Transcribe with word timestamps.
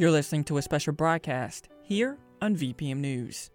You're 0.00 0.10
listening 0.10 0.44
to 0.44 0.56
a 0.56 0.62
special 0.62 0.94
broadcast 0.94 1.68
here 1.82 2.16
on 2.40 2.56
VPM 2.56 3.00
News. 3.00 3.50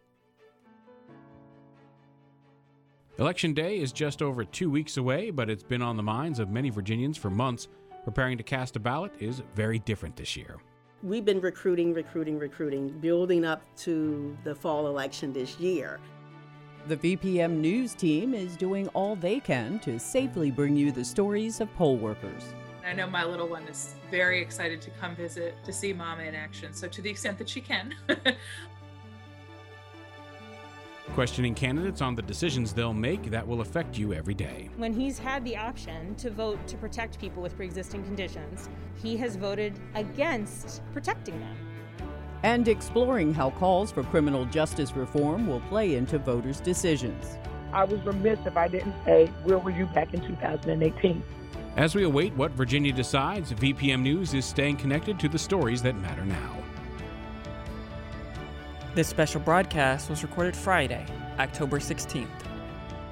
Election 3.17 3.55
Day 3.55 3.79
is 3.79 3.91
just 3.91 4.21
over 4.21 4.45
two 4.45 4.69
weeks 4.69 4.97
away, 4.97 5.31
but 5.31 5.49
it's 5.49 5.63
been 5.63 5.81
on 5.81 5.97
the 5.97 6.03
minds 6.03 6.37
of 6.37 6.51
many 6.51 6.69
Virginians 6.69 7.17
for 7.17 7.31
months. 7.31 7.67
Preparing 8.03 8.37
to 8.37 8.43
cast 8.43 8.75
a 8.75 8.79
ballot 8.79 9.11
is 9.19 9.41
very 9.55 9.79
different 9.79 10.15
this 10.15 10.37
year. 10.37 10.57
We've 11.01 11.25
been 11.25 11.41
recruiting, 11.41 11.95
recruiting, 11.95 12.37
recruiting, 12.37 12.89
building 12.99 13.43
up 13.43 13.63
to 13.77 14.37
the 14.43 14.53
fall 14.53 14.85
election 14.85 15.33
this 15.33 15.59
year. 15.59 15.99
The 16.87 16.97
VPM 16.97 17.53
News 17.53 17.95
team 17.95 18.35
is 18.35 18.55
doing 18.55 18.87
all 18.89 19.15
they 19.15 19.39
can 19.39 19.79
to 19.79 19.97
safely 19.97 20.51
bring 20.51 20.75
you 20.75 20.91
the 20.91 21.05
stories 21.05 21.59
of 21.59 21.75
poll 21.75 21.97
workers. 21.97 22.53
I 22.95 22.97
know 22.97 23.07
my 23.07 23.25
little 23.25 23.49
one 23.49 23.63
is 23.63 23.93
very 24.09 24.41
excited 24.41 24.81
to 24.83 24.89
come 24.89 25.17
visit 25.17 25.61
to 25.65 25.73
see 25.73 25.91
mama 25.91 26.23
in 26.23 26.33
action. 26.33 26.71
So, 26.71 26.87
to 26.87 27.01
the 27.01 27.09
extent 27.09 27.37
that 27.39 27.49
she 27.49 27.59
can, 27.59 27.93
questioning 31.13 31.53
candidates 31.53 32.01
on 32.01 32.15
the 32.15 32.21
decisions 32.21 32.71
they'll 32.71 32.93
make 32.93 33.29
that 33.31 33.45
will 33.45 33.59
affect 33.59 33.97
you 33.97 34.13
every 34.13 34.33
day. 34.33 34.69
When 34.77 34.93
he's 34.93 35.19
had 35.19 35.43
the 35.43 35.57
option 35.57 36.15
to 36.15 36.29
vote 36.29 36.65
to 36.67 36.77
protect 36.77 37.19
people 37.19 37.43
with 37.43 37.57
pre 37.57 37.65
existing 37.65 38.05
conditions, 38.05 38.69
he 39.03 39.17
has 39.17 39.35
voted 39.35 39.77
against 39.95 40.81
protecting 40.93 41.37
them. 41.41 41.57
And 42.43 42.69
exploring 42.69 43.33
how 43.33 43.49
calls 43.49 43.91
for 43.91 44.03
criminal 44.03 44.45
justice 44.45 44.95
reform 44.95 45.47
will 45.47 45.61
play 45.67 45.95
into 45.95 46.17
voters' 46.17 46.61
decisions. 46.61 47.37
I 47.73 47.83
was 47.83 47.99
remiss 48.05 48.39
if 48.45 48.55
I 48.55 48.69
didn't 48.69 48.95
say, 49.03 49.25
Where 49.43 49.59
were 49.59 49.71
you 49.71 49.85
back 49.87 50.13
in 50.13 50.21
2018? 50.21 51.21
As 51.77 51.93
we 51.93 52.03
await 52.05 52.33
what 52.35 52.51
Virginia 52.51 52.93
decides, 52.93 53.51
VPM 53.51 54.01
News 54.01 54.33
is 54.33 54.45
staying 54.45 54.77
connected 54.77 55.19
to 55.19 55.27
the 55.27 55.37
stories 55.37 55.81
that 55.81 55.97
matter 55.97 56.23
now. 56.23 56.55
This 58.93 59.09
special 59.09 59.41
broadcast 59.41 60.09
was 60.09 60.23
recorded 60.23 60.55
Friday, 60.55 61.05
October 61.37 61.79
16th. 61.79 62.29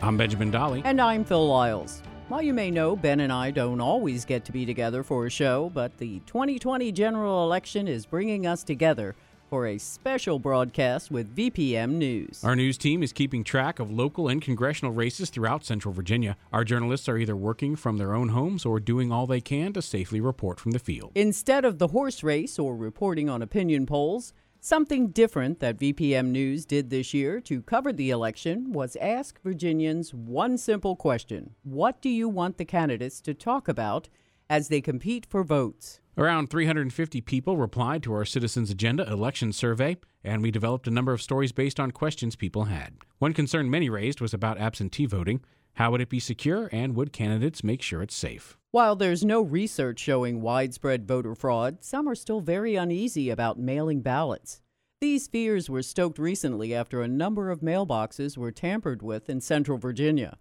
I'm 0.02 0.16
Benjamin 0.16 0.50
Dolly. 0.50 0.82
And 0.86 1.02
I'm 1.02 1.26
Phil 1.26 1.46
Lyles. 1.46 2.02
While 2.30 2.42
you 2.42 2.54
may 2.54 2.72
know, 2.72 2.96
Ben 2.96 3.20
and 3.20 3.34
I 3.34 3.52
don't 3.52 3.82
always 3.82 4.24
get 4.24 4.46
to 4.46 4.54
be 4.54 4.66
together 4.66 5.04
for 5.04 5.26
a 5.26 5.30
show, 5.30 5.70
but 5.74 5.98
the 5.98 6.20
2020 6.26 6.90
general 6.94 7.44
election 7.44 7.90
is 7.90 8.06
bringing 8.06 8.48
us 8.48 8.64
together 8.64 9.14
for 9.54 9.68
a 9.68 9.78
special 9.78 10.40
broadcast 10.40 11.12
with 11.12 11.36
VPM 11.36 11.92
News. 11.92 12.44
Our 12.44 12.56
news 12.56 12.76
team 12.76 13.04
is 13.04 13.14
keeping 13.14 13.44
track 13.44 13.78
of 13.78 13.92
local 13.92 14.28
and 14.28 14.42
congressional 14.42 14.92
races 14.92 15.30
throughout 15.30 15.64
Central 15.64 15.94
Virginia. 15.94 16.38
Our 16.52 16.64
journalists 16.64 17.08
are 17.08 17.20
either 17.20 17.36
working 17.36 17.76
from 17.76 18.00
their 18.00 18.16
own 18.16 18.30
homes 18.30 18.66
or 18.66 18.80
doing 18.80 19.12
all 19.12 19.28
they 19.28 19.42
can 19.42 19.72
to 19.74 19.84
safely 19.84 20.20
report 20.20 20.60
from 20.60 20.72
the 20.72 20.80
field. 20.80 21.12
Instead 21.14 21.66
of 21.66 21.78
the 21.78 21.90
horse 21.90 22.24
race 22.24 22.58
or 22.58 22.76
reporting 22.76 23.30
on 23.30 23.44
opinion 23.44 23.86
polls, 23.86 24.34
Something 24.66 25.10
different 25.10 25.60
that 25.60 25.78
VPM 25.78 26.28
News 26.28 26.66
did 26.66 26.90
this 26.90 27.14
year 27.14 27.42
to 27.42 27.62
cover 27.64 27.92
the 27.92 28.12
election 28.12 28.72
was 28.72 28.96
ask 29.02 29.38
Virginians 29.44 30.14
one 30.14 30.58
simple 30.58 30.96
question 30.96 31.54
What 31.64 32.02
do 32.02 32.08
you 32.08 32.30
want 32.30 32.58
the 32.58 32.64
candidates 32.64 33.20
to 33.22 33.34
talk 33.34 33.68
about 33.68 34.08
as 34.50 34.68
they 34.68 34.82
compete 34.82 35.26
for 35.26 35.44
votes? 35.44 36.00
Around 36.18 36.50
350 36.50 37.22
people 37.22 37.58
replied 37.58 38.04
to 38.04 38.14
our 38.14 38.26
Citizens 38.26 38.70
Agenda 38.70 39.10
election 39.12 39.52
survey, 39.52 39.98
and 40.24 40.42
we 40.42 40.52
developed 40.52 40.88
a 40.88 40.92
number 40.92 41.12
of 41.12 41.22
stories 41.22 41.52
based 41.52 41.80
on 41.80 41.92
questions 41.92 42.36
people 42.36 42.66
had. 42.66 42.94
One 43.18 43.34
concern 43.34 43.70
many 43.70 43.90
raised 43.90 44.22
was 44.22 44.34
about 44.34 44.60
absentee 44.60 45.08
voting. 45.08 45.42
How 45.74 45.90
would 45.90 46.02
it 46.02 46.10
be 46.10 46.20
secure, 46.20 46.70
and 46.72 46.96
would 46.96 47.12
candidates 47.12 47.64
make 47.64 47.82
sure 47.82 48.04
it's 48.04 48.16
safe? 48.16 48.58
While 48.70 48.96
there's 48.96 49.26
no 49.26 49.42
research 49.42 50.00
showing 50.00 50.42
widespread 50.42 51.08
voter 51.08 51.34
fraud, 51.34 51.80
some 51.82 52.08
are 52.08 52.16
still 52.16 52.42
very 52.42 52.76
uneasy 52.76 53.32
about 53.32 53.58
mailing 53.58 54.02
ballots. 54.02 54.62
These 55.02 55.28
fears 55.28 55.70
were 55.70 55.82
stoked 55.82 56.18
recently 56.18 56.74
after 56.74 57.02
a 57.02 57.08
number 57.08 57.50
of 57.50 57.62
mailboxes 57.62 58.38
were 58.38 58.52
tampered 58.52 59.02
with 59.02 59.30
in 59.30 59.42
central 59.42 59.78
Virginia. 59.78 60.38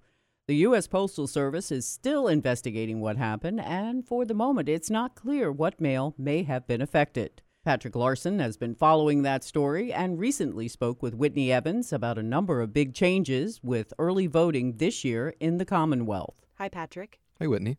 The 0.49 0.57
U.S. 0.57 0.89
Postal 0.89 1.29
Service 1.29 1.71
is 1.71 1.87
still 1.87 2.27
investigating 2.27 3.01
what 3.01 3.17
happened, 3.17 3.61
and 3.61 4.05
for 4.05 4.25
the 4.25 4.35
moment, 4.35 4.69
it's 4.69 4.91
not 4.91 5.15
clear 5.15 5.53
what 5.53 5.81
mail 5.81 6.17
may 6.19 6.43
have 6.43 6.67
been 6.67 6.83
affected. 6.83 7.43
Patrick 7.65 7.95
Larson 7.95 8.41
has 8.41 8.57
been 8.57 8.75
following 8.75 9.23
that 9.23 9.45
story 9.45 9.93
and 9.93 10.19
recently 10.19 10.67
spoke 10.67 11.01
with 11.01 11.15
Whitney 11.15 11.53
Evans 11.53 11.93
about 11.93 12.19
a 12.19 12.25
number 12.25 12.61
of 12.61 12.73
big 12.73 12.93
changes 12.93 13.61
with 13.63 13.95
early 14.01 14.27
voting 14.27 14.79
this 14.79 15.05
year 15.05 15.33
in 15.39 15.59
the 15.59 15.65
Commonwealth. 15.65 16.35
Hi, 16.59 16.69
Patrick. 16.69 17.21
Hi, 17.39 17.47
Whitney. 17.47 17.79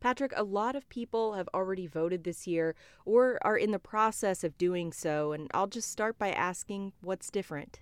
Patrick, 0.00 0.32
a 0.34 0.42
lot 0.42 0.76
of 0.76 0.88
people 0.88 1.34
have 1.34 1.50
already 1.52 1.86
voted 1.86 2.24
this 2.24 2.46
year 2.46 2.74
or 3.04 3.38
are 3.42 3.58
in 3.58 3.72
the 3.72 3.78
process 3.78 4.42
of 4.42 4.56
doing 4.56 4.90
so, 4.90 5.32
and 5.32 5.50
I'll 5.52 5.66
just 5.66 5.90
start 5.90 6.18
by 6.18 6.30
asking 6.30 6.94
what's 7.02 7.30
different. 7.30 7.80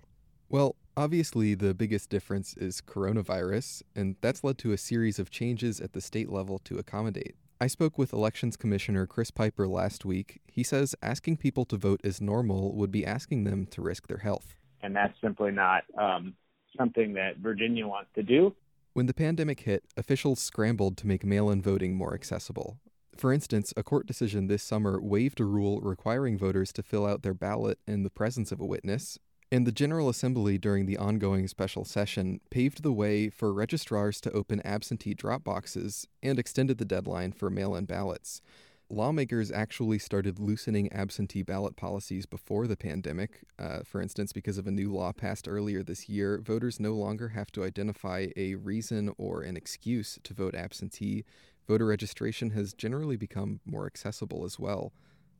Well, 0.48 0.74
obviously, 0.96 1.54
the 1.54 1.74
biggest 1.74 2.10
difference 2.10 2.54
is 2.56 2.80
coronavirus, 2.80 3.82
and 3.94 4.16
that's 4.20 4.44
led 4.44 4.58
to 4.58 4.72
a 4.72 4.78
series 4.78 5.18
of 5.18 5.30
changes 5.30 5.80
at 5.80 5.92
the 5.92 6.00
state 6.00 6.28
level 6.30 6.58
to 6.60 6.78
accommodate. 6.78 7.36
I 7.60 7.68
spoke 7.68 7.96
with 7.96 8.12
Elections 8.12 8.56
Commissioner 8.56 9.06
Chris 9.06 9.30
Piper 9.30 9.68
last 9.68 10.04
week. 10.04 10.40
He 10.46 10.62
says 10.62 10.96
asking 11.00 11.36
people 11.36 11.64
to 11.66 11.76
vote 11.76 12.00
as 12.02 12.20
normal 12.20 12.74
would 12.74 12.90
be 12.90 13.06
asking 13.06 13.44
them 13.44 13.66
to 13.66 13.82
risk 13.82 14.08
their 14.08 14.18
health. 14.18 14.56
And 14.82 14.96
that's 14.96 15.14
simply 15.20 15.52
not 15.52 15.84
um, 15.96 16.34
something 16.76 17.12
that 17.14 17.36
Virginia 17.36 17.86
wants 17.86 18.10
to 18.16 18.22
do. 18.22 18.54
When 18.94 19.06
the 19.06 19.14
pandemic 19.14 19.60
hit, 19.60 19.84
officials 19.96 20.40
scrambled 20.40 20.96
to 20.98 21.06
make 21.06 21.24
mail 21.24 21.50
in 21.50 21.62
voting 21.62 21.94
more 21.94 22.14
accessible. 22.14 22.78
For 23.16 23.32
instance, 23.32 23.72
a 23.76 23.82
court 23.82 24.06
decision 24.06 24.48
this 24.48 24.62
summer 24.62 25.00
waived 25.00 25.38
a 25.38 25.44
rule 25.44 25.80
requiring 25.80 26.36
voters 26.36 26.72
to 26.72 26.82
fill 26.82 27.06
out 27.06 27.22
their 27.22 27.32
ballot 27.34 27.78
in 27.86 28.02
the 28.02 28.10
presence 28.10 28.50
of 28.50 28.60
a 28.60 28.66
witness, 28.66 29.18
and 29.52 29.66
the 29.66 29.70
General 29.70 30.08
Assembly 30.08 30.56
during 30.56 30.86
the 30.86 30.96
ongoing 30.96 31.46
special 31.46 31.84
session 31.84 32.40
paved 32.48 32.82
the 32.82 32.90
way 32.90 33.28
for 33.28 33.52
registrars 33.52 34.18
to 34.22 34.32
open 34.32 34.62
absentee 34.64 35.12
drop 35.12 35.44
boxes 35.44 36.08
and 36.22 36.38
extended 36.38 36.78
the 36.78 36.86
deadline 36.86 37.32
for 37.32 37.50
mail 37.50 37.74
in 37.74 37.84
ballots. 37.84 38.40
Lawmakers 38.88 39.52
actually 39.52 39.98
started 39.98 40.38
loosening 40.38 40.90
absentee 40.90 41.42
ballot 41.42 41.76
policies 41.76 42.24
before 42.24 42.66
the 42.66 42.78
pandemic. 42.78 43.42
Uh, 43.58 43.80
for 43.84 44.00
instance, 44.00 44.32
because 44.32 44.56
of 44.56 44.66
a 44.66 44.70
new 44.70 44.90
law 44.90 45.12
passed 45.12 45.46
earlier 45.46 45.82
this 45.82 46.08
year, 46.08 46.40
voters 46.42 46.80
no 46.80 46.94
longer 46.94 47.28
have 47.28 47.52
to 47.52 47.62
identify 47.62 48.28
a 48.38 48.54
reason 48.54 49.12
or 49.18 49.42
an 49.42 49.58
excuse 49.58 50.18
to 50.24 50.32
vote 50.32 50.54
absentee. 50.54 51.26
Voter 51.68 51.84
registration 51.84 52.52
has 52.52 52.72
generally 52.72 53.18
become 53.18 53.60
more 53.66 53.84
accessible 53.84 54.46
as 54.46 54.58
well. 54.58 54.94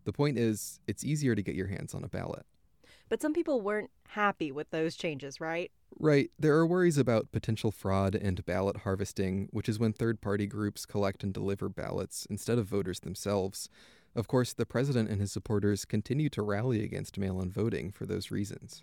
The 0.05 0.13
point 0.13 0.37
is, 0.37 0.81
it's 0.87 1.03
easier 1.03 1.35
to 1.35 1.43
get 1.43 1.55
your 1.55 1.69
hands 1.69 1.95
on 1.95 2.05
a 2.05 2.09
ballot. 2.09 2.45
But 3.13 3.21
some 3.21 3.35
people 3.35 3.61
weren't 3.61 3.91
happy 4.09 4.51
with 4.51 4.71
those 4.71 4.97
changes, 4.97 5.39
right? 5.39 5.71
Right. 6.01 6.31
There 6.39 6.55
are 6.55 6.67
worries 6.67 6.97
about 6.97 7.31
potential 7.31 7.71
fraud 7.71 8.15
and 8.15 8.43
ballot 8.47 8.79
harvesting, 8.79 9.49
which 9.51 9.69
is 9.69 9.79
when 9.79 9.93
third 9.93 10.23
party 10.23 10.47
groups 10.47 10.87
collect 10.87 11.23
and 11.23 11.31
deliver 11.31 11.69
ballots 11.69 12.27
instead 12.31 12.57
of 12.57 12.65
voters 12.65 13.01
themselves. 13.01 13.69
Of 14.17 14.29
course, 14.29 14.55
the 14.55 14.65
president 14.65 15.11
and 15.11 15.21
his 15.21 15.31
supporters 15.31 15.85
continue 15.85 16.31
to 16.31 16.41
rally 16.41 16.83
against 16.83 17.19
mail 17.19 17.43
in 17.43 17.51
voting 17.51 17.93
for 17.93 18.07
those 18.07 18.31
reasons. 18.31 18.83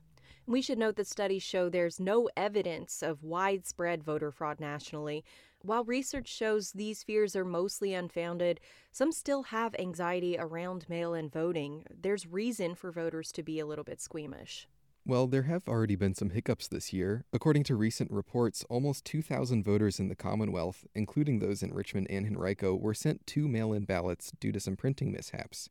We 0.50 0.64
should 0.64 0.80
note 0.80 0.96
that 0.96 1.06
studies 1.06 1.44
show 1.44 1.70
there's 1.70 2.00
no 2.00 2.28
evidence 2.36 3.04
of 3.04 3.22
widespread 3.24 4.04
voter 4.04 4.32
fraud 4.32 4.60
nationally. 4.60 5.24
While 5.62 5.84
research 5.84 6.28
shows 6.28 6.72
these 6.72 7.04
fears 7.04 7.36
are 7.36 7.46
mostly 7.46 7.94
unfounded, 7.94 8.60
some 8.92 9.12
still 9.12 9.44
have 9.44 9.76
anxiety 9.78 10.38
around 10.40 10.90
mail 10.90 11.14
in 11.14 11.30
voting. 11.30 11.86
There's 11.96 12.26
reason 12.26 12.74
for 12.74 12.92
voters 12.92 13.32
to 13.34 13.44
be 13.44 13.60
a 13.60 13.68
little 13.68 13.84
bit 13.84 14.02
squeamish. 14.02 14.68
Well, 15.06 15.28
there 15.28 15.44
have 15.44 15.68
already 15.68 15.96
been 15.96 16.16
some 16.16 16.32
hiccups 16.32 16.68
this 16.68 16.92
year. 16.92 17.26
According 17.32 17.66
to 17.66 17.76
recent 17.76 18.10
reports, 18.10 18.66
almost 18.72 19.06
2,000 19.06 19.64
voters 19.64 20.00
in 20.00 20.08
the 20.08 20.16
Commonwealth, 20.16 20.88
including 20.96 21.38
those 21.38 21.62
in 21.62 21.76
Richmond 21.76 22.08
and 22.10 22.26
Henrico, 22.26 22.76
were 22.76 22.96
sent 22.96 23.28
two 23.28 23.48
mail 23.48 23.72
in 23.72 23.86
ballots 23.86 24.32
due 24.40 24.52
to 24.52 24.60
some 24.60 24.76
printing 24.76 25.12
mishaps 25.12 25.70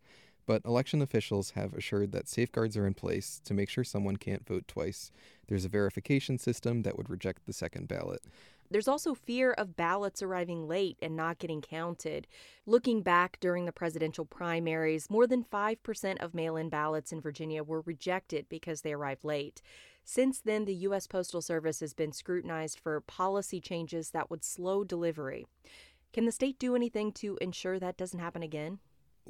but 0.48 0.64
election 0.64 1.02
officials 1.02 1.50
have 1.50 1.74
assured 1.74 2.10
that 2.12 2.26
safeguards 2.26 2.74
are 2.74 2.86
in 2.86 2.94
place 2.94 3.38
to 3.44 3.52
make 3.52 3.68
sure 3.68 3.84
someone 3.84 4.16
can't 4.16 4.48
vote 4.48 4.66
twice. 4.66 5.12
There's 5.46 5.66
a 5.66 5.68
verification 5.68 6.38
system 6.38 6.84
that 6.84 6.96
would 6.96 7.10
reject 7.10 7.44
the 7.44 7.52
second 7.52 7.86
ballot. 7.86 8.22
There's 8.70 8.88
also 8.88 9.12
fear 9.12 9.52
of 9.52 9.76
ballots 9.76 10.22
arriving 10.22 10.66
late 10.66 10.96
and 11.02 11.14
not 11.14 11.38
getting 11.38 11.60
counted. 11.60 12.26
Looking 12.64 13.02
back 13.02 13.38
during 13.40 13.66
the 13.66 13.72
presidential 13.72 14.24
primaries, 14.24 15.10
more 15.10 15.26
than 15.26 15.44
5% 15.44 16.16
of 16.24 16.32
mail 16.32 16.56
in 16.56 16.70
ballots 16.70 17.12
in 17.12 17.20
Virginia 17.20 17.62
were 17.62 17.82
rejected 17.82 18.46
because 18.48 18.80
they 18.80 18.94
arrived 18.94 19.24
late. 19.24 19.60
Since 20.02 20.40
then, 20.40 20.64
the 20.64 20.74
U.S. 20.76 21.06
Postal 21.06 21.42
Service 21.42 21.80
has 21.80 21.92
been 21.92 22.12
scrutinized 22.12 22.80
for 22.80 23.02
policy 23.02 23.60
changes 23.60 24.12
that 24.12 24.30
would 24.30 24.42
slow 24.42 24.82
delivery. 24.82 25.46
Can 26.14 26.24
the 26.24 26.32
state 26.32 26.58
do 26.58 26.74
anything 26.74 27.12
to 27.12 27.36
ensure 27.42 27.78
that 27.78 27.98
doesn't 27.98 28.18
happen 28.18 28.42
again? 28.42 28.78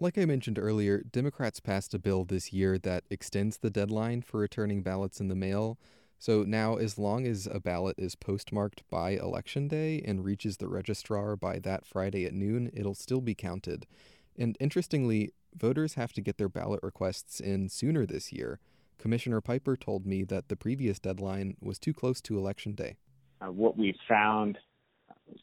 Like 0.01 0.17
I 0.17 0.27
mentioned 0.27 0.61
earlier, 0.61 1.03
Democrats 1.11 1.59
passed 1.59 1.93
a 1.93 1.99
bill 1.99 2.25
this 2.25 2.53
year 2.53 2.79
that 2.79 3.03
extends 3.11 3.57
the 3.57 3.69
deadline 3.69 4.23
for 4.23 4.39
returning 4.39 4.81
ballots 4.81 5.19
in 5.19 5.27
the 5.27 5.35
mail. 5.35 5.77
So 6.21 6.45
now, 6.45 6.77
as 6.77 6.99
long 6.99 7.27
as 7.27 7.49
a 7.51 7.59
ballot 7.59 7.97
is 7.99 8.15
postmarked 8.15 8.89
by 8.89 9.11
Election 9.11 9.67
Day 9.67 10.01
and 10.07 10.25
reaches 10.25 10.59
the 10.59 10.69
registrar 10.69 11.35
by 11.35 11.59
that 11.61 11.85
Friday 11.85 12.25
at 12.27 12.33
noon, 12.33 12.71
it'll 12.73 12.95
still 12.95 13.21
be 13.21 13.35
counted. 13.35 13.89
And 14.39 14.57
interestingly, 14.61 15.33
voters 15.57 15.95
have 15.95 16.13
to 16.13 16.21
get 16.21 16.39
their 16.39 16.49
ballot 16.49 16.79
requests 16.85 17.41
in 17.41 17.69
sooner 17.69 18.07
this 18.07 18.33
year. 18.33 18.61
Commissioner 18.99 19.41
Piper 19.41 19.77
told 19.77 20.07
me 20.07 20.23
that 20.23 20.49
the 20.49 20.57
previous 20.57 21.01
deadline 21.01 21.57
was 21.61 21.81
too 21.81 21.93
close 21.93 22.21
to 22.21 22.39
Election 22.39 22.77
Day. 22.77 22.99
Uh, 23.41 23.51
what 23.51 23.77
we 23.77 23.99
found 24.07 24.59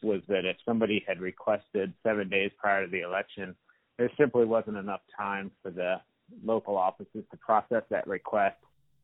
was 0.02 0.22
that 0.28 0.46
if 0.46 0.56
somebody 0.64 1.04
had 1.06 1.20
requested 1.20 1.92
seven 2.02 2.30
days 2.30 2.52
prior 2.58 2.86
to 2.86 2.90
the 2.90 3.00
election, 3.02 3.54
there 3.98 4.10
simply 4.18 4.44
wasn't 4.44 4.76
enough 4.76 5.00
time 5.16 5.50
for 5.62 5.70
the 5.70 5.96
local 6.44 6.76
offices 6.76 7.24
to 7.30 7.36
process 7.38 7.82
that 7.90 8.06
request. 8.06 8.56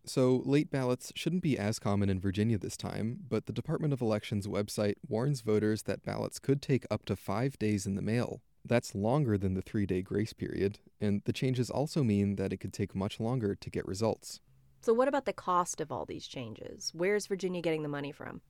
So, 0.05 0.43
late 0.45 0.71
ballots 0.71 1.13
shouldn't 1.15 1.43
be 1.43 1.57
as 1.57 1.79
common 1.79 2.11
in 2.11 2.19
Virginia 2.19 2.59
this 2.59 2.77
time, 2.77 3.21
but 3.29 3.47
the 3.47 3.53
Department 3.53 3.93
of 3.93 4.01
Elections 4.01 4.49
website 4.49 4.97
warns 5.09 5.43
voters 5.43 5.83
that 5.85 6.03
ballots 6.03 6.41
could 6.41 6.61
take 6.61 6.85
up 6.91 7.05
to 7.05 7.15
five 7.15 7.57
days 7.59 7.87
in 7.87 7.95
the 7.95 8.03
mail. 8.03 8.43
That's 8.65 8.97
longer 8.97 9.39
than 9.39 9.55
the 9.55 9.63
three 9.63 9.87
day 9.87 10.03
grace 10.03 10.33
period, 10.33 10.81
and 11.01 11.23
the 11.25 11.33
changes 11.33 11.71
also 11.71 12.03
mean 12.03 12.35
that 12.37 12.53
it 12.53 12.57
could 12.57 12.73
take 12.73 12.97
much 12.97 13.21
longer 13.21 13.55
to 13.55 13.71
get 13.71 13.87
results. 13.87 14.41
So, 14.81 14.93
what 14.93 15.07
about 15.07 15.25
the 15.25 15.33
cost 15.33 15.81
of 15.81 15.93
all 15.93 16.05
these 16.05 16.27
changes? 16.27 16.91
Where's 16.93 17.27
Virginia 17.27 17.63
getting 17.63 17.83
the 17.85 17.89
money 17.89 18.11
from? 18.11 18.41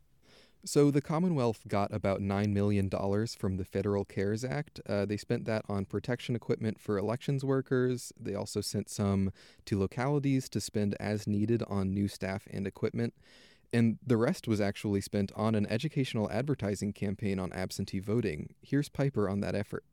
So 0.65 0.93
the 0.93 1.01
Commonwealth 1.01 1.67
got 1.67 1.93
about 1.93 2.21
$9 2.21 2.53
million 2.53 2.89
from 2.89 3.57
the 3.57 3.65
Federal 3.65 4.05
CARES 4.05 4.45
Act. 4.45 4.81
Uh, 4.89 5.05
they 5.05 5.17
spent 5.17 5.45
that 5.47 5.65
on 5.69 5.85
protection 5.85 6.37
equipment 6.37 6.81
for 6.81 6.97
elections 6.97 7.45
workers. 7.45 8.13
They 8.19 8.37
also 8.37 8.61
sent 8.61 8.89
some 8.89 9.33
to 9.65 9.77
localities 9.77 10.49
to 10.51 10.61
spend 10.61 10.95
as 11.01 11.27
needed 11.27 11.65
on 11.69 11.93
new 11.93 12.07
staff 12.07 12.47
and 12.49 12.65
equipment. 12.65 13.13
And 13.73 13.99
the 14.07 14.17
rest 14.17 14.47
was 14.47 14.61
actually 14.61 15.01
spent 15.01 15.33
on 15.35 15.57
an 15.57 15.67
educational 15.67 16.31
advertising 16.31 16.93
campaign 16.93 17.41
on 17.41 17.53
absentee 17.53 17.99
voting. 17.99 18.55
Here's 18.61 18.89
Piper 18.89 19.29
on 19.29 19.41
that 19.41 19.57
effort. 19.57 19.85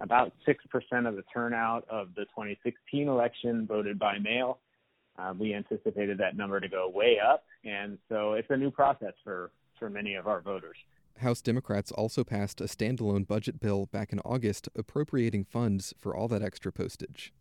About 0.00 0.32
6% 0.46 1.08
of 1.08 1.16
the 1.16 1.24
turnout 1.32 1.86
of 1.88 2.14
the 2.14 2.24
2016 2.26 3.08
election 3.08 3.66
voted 3.66 3.98
by 3.98 4.18
mail. 4.18 4.58
Uh, 5.18 5.32
we 5.38 5.54
anticipated 5.54 6.18
that 6.18 6.36
number 6.36 6.60
to 6.60 6.68
go 6.68 6.90
way 6.92 7.18
up, 7.24 7.44
and 7.64 7.96
so 8.08 8.32
it's 8.32 8.50
a 8.50 8.56
new 8.56 8.70
process 8.70 9.12
for 9.22 9.52
for 9.78 9.90
many 9.90 10.14
of 10.14 10.26
our 10.26 10.40
voters. 10.40 10.76
House 11.18 11.40
Democrats 11.40 11.92
also 11.92 12.24
passed 12.24 12.60
a 12.60 12.64
standalone 12.64 13.26
budget 13.26 13.60
bill 13.60 13.86
back 13.86 14.12
in 14.12 14.20
August 14.20 14.68
appropriating 14.74 15.44
funds 15.44 15.94
for 15.98 16.14
all 16.14 16.28
that 16.28 16.42
extra 16.42 16.72
postage. 16.72 17.32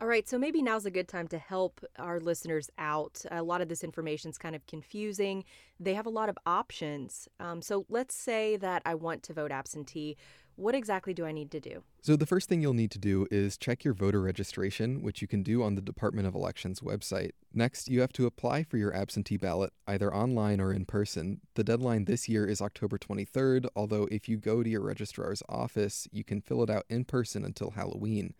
All 0.00 0.08
right, 0.08 0.26
so 0.26 0.38
maybe 0.38 0.62
now's 0.62 0.86
a 0.86 0.90
good 0.90 1.08
time 1.08 1.28
to 1.28 1.36
help 1.36 1.84
our 1.98 2.20
listeners 2.20 2.70
out. 2.78 3.22
A 3.30 3.42
lot 3.42 3.60
of 3.60 3.68
this 3.68 3.84
information 3.84 4.30
is 4.30 4.38
kind 4.38 4.56
of 4.56 4.66
confusing. 4.66 5.44
They 5.78 5.92
have 5.92 6.06
a 6.06 6.10
lot 6.10 6.30
of 6.30 6.38
options. 6.46 7.28
Um, 7.38 7.60
so 7.60 7.84
let's 7.90 8.14
say 8.14 8.56
that 8.56 8.80
I 8.86 8.94
want 8.94 9.22
to 9.24 9.34
vote 9.34 9.52
absentee. 9.52 10.16
What 10.60 10.74
exactly 10.74 11.14
do 11.14 11.24
I 11.24 11.32
need 11.32 11.50
to 11.52 11.60
do? 11.60 11.84
So, 12.02 12.16
the 12.16 12.26
first 12.26 12.46
thing 12.46 12.60
you'll 12.60 12.74
need 12.74 12.90
to 12.90 12.98
do 12.98 13.26
is 13.30 13.56
check 13.56 13.82
your 13.82 13.94
voter 13.94 14.20
registration, 14.20 15.00
which 15.00 15.22
you 15.22 15.26
can 15.26 15.42
do 15.42 15.62
on 15.62 15.74
the 15.74 15.80
Department 15.80 16.28
of 16.28 16.34
Elections 16.34 16.80
website. 16.80 17.30
Next, 17.54 17.88
you 17.88 18.02
have 18.02 18.12
to 18.12 18.26
apply 18.26 18.64
for 18.64 18.76
your 18.76 18.94
absentee 18.94 19.38
ballot, 19.38 19.72
either 19.86 20.14
online 20.14 20.60
or 20.60 20.70
in 20.70 20.84
person. 20.84 21.40
The 21.54 21.64
deadline 21.64 22.04
this 22.04 22.28
year 22.28 22.44
is 22.44 22.60
October 22.60 22.98
23rd, 22.98 23.68
although 23.74 24.06
if 24.10 24.28
you 24.28 24.36
go 24.36 24.62
to 24.62 24.68
your 24.68 24.82
registrar's 24.82 25.42
office, 25.48 26.06
you 26.12 26.24
can 26.24 26.42
fill 26.42 26.62
it 26.62 26.68
out 26.68 26.84
in 26.90 27.06
person 27.06 27.42
until 27.42 27.70
Halloween. 27.70 28.34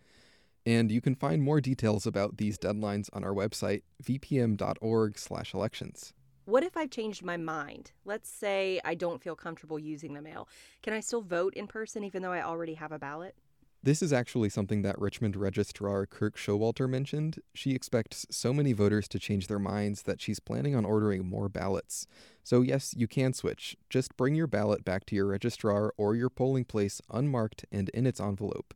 And 0.63 0.91
you 0.91 1.01
can 1.01 1.15
find 1.15 1.41
more 1.41 1.59
details 1.59 2.05
about 2.05 2.37
these 2.37 2.59
deadlines 2.59 3.09
on 3.13 3.23
our 3.23 3.33
website, 3.33 3.81
vpm.org/elections. 4.03 6.13
What 6.51 6.65
if 6.65 6.75
I've 6.75 6.89
changed 6.89 7.23
my 7.23 7.37
mind? 7.37 7.93
Let's 8.03 8.29
say 8.29 8.81
I 8.83 8.93
don't 8.93 9.21
feel 9.21 9.37
comfortable 9.37 9.79
using 9.79 10.15
the 10.15 10.21
mail. 10.21 10.49
Can 10.83 10.91
I 10.93 10.99
still 10.99 11.21
vote 11.21 11.53
in 11.53 11.65
person 11.65 12.03
even 12.03 12.21
though 12.21 12.33
I 12.33 12.43
already 12.43 12.73
have 12.73 12.91
a 12.91 12.99
ballot? 12.99 13.35
This 13.81 14.01
is 14.01 14.11
actually 14.11 14.49
something 14.49 14.81
that 14.81 14.99
Richmond 14.99 15.37
Registrar 15.37 16.05
Kirk 16.05 16.35
Showalter 16.35 16.89
mentioned. 16.89 17.39
She 17.53 17.71
expects 17.71 18.25
so 18.29 18.51
many 18.51 18.73
voters 18.73 19.07
to 19.07 19.17
change 19.17 19.47
their 19.47 19.59
minds 19.59 20.01
that 20.01 20.19
she's 20.19 20.41
planning 20.41 20.75
on 20.75 20.83
ordering 20.83 21.25
more 21.25 21.47
ballots. 21.47 22.05
So, 22.43 22.59
yes, 22.59 22.93
you 22.97 23.07
can 23.07 23.31
switch. 23.31 23.77
Just 23.89 24.17
bring 24.17 24.35
your 24.35 24.45
ballot 24.45 24.83
back 24.83 25.05
to 25.05 25.15
your 25.15 25.27
registrar 25.27 25.93
or 25.95 26.15
your 26.15 26.29
polling 26.29 26.65
place 26.65 27.01
unmarked 27.09 27.63
and 27.71 27.87
in 27.91 28.05
its 28.05 28.19
envelope. 28.19 28.73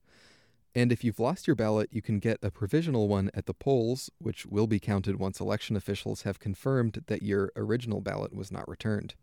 And 0.78 0.92
if 0.92 1.06
you've 1.06 1.22
lost 1.22 1.48
your 1.48 1.56
ballot, 1.56 1.88
you 1.92 2.02
can 2.02 2.20
get 2.20 2.38
a 2.44 2.52
provisional 2.52 3.08
one 3.08 3.32
at 3.34 3.46
the 3.46 3.54
polls, 3.54 4.12
which 4.20 4.46
will 4.46 4.68
be 4.68 4.78
counted 4.78 5.16
once 5.16 5.40
election 5.40 5.78
officials 5.78 6.24
have 6.24 6.38
confirmed 6.38 7.06
that 7.08 7.24
your 7.24 7.54
original 7.56 8.02
ballot 8.02 8.36
was 8.36 8.52
not 8.52 8.68
returned. 8.68 9.16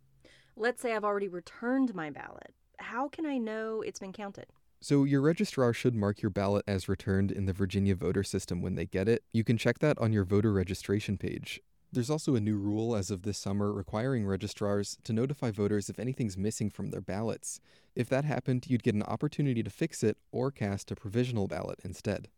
Let's 0.57 0.81
say 0.81 0.97
I've 0.97 1.05
already 1.05 1.29
returned 1.29 1.95
my 1.95 2.09
ballot. 2.09 2.55
How 2.79 3.07
can 3.07 3.27
I 3.27 3.37
know 3.37 3.83
it's 3.83 4.01
been 4.01 4.15
counted? 4.15 4.47
So, 4.81 5.05
your 5.05 5.21
registrar 5.21 5.73
should 5.73 5.95
mark 5.95 6.23
your 6.23 6.31
ballot 6.31 6.65
as 6.67 6.89
returned 6.89 7.31
in 7.31 7.45
the 7.47 7.53
Virginia 7.53 7.95
voter 7.95 8.25
system 8.25 8.63
when 8.63 8.75
they 8.75 8.87
get 8.87 9.07
it. 9.07 9.23
You 9.33 9.45
can 9.45 9.57
check 9.57 9.79
that 9.79 9.97
on 9.99 10.13
your 10.13 10.25
voter 10.25 10.53
registration 10.53 11.17
page. 11.19 11.61
There's 11.95 12.09
also 12.09 12.35
a 12.35 12.41
new 12.41 12.57
rule 12.57 12.97
as 12.97 13.11
of 13.11 13.21
this 13.21 13.37
summer 13.37 13.71
requiring 13.71 14.25
registrars 14.27 14.97
to 15.05 15.13
notify 15.13 15.51
voters 15.51 15.91
if 15.91 15.99
anything's 15.99 16.39
missing 16.39 16.71
from 16.71 16.91
their 16.91 17.03
ballots. 17.03 17.61
If 17.95 18.09
that 18.09 18.25
happened, 18.25 18.65
you'd 18.67 18.83
get 18.83 18.95
an 18.95 19.03
opportunity 19.03 19.63
to 19.63 19.69
fix 19.69 20.03
it 20.03 20.17
or 20.31 20.51
cast 20.51 20.91
a 20.91 20.97
provisional 20.97 21.49
ballot 21.49 21.81
instead. 21.85 22.29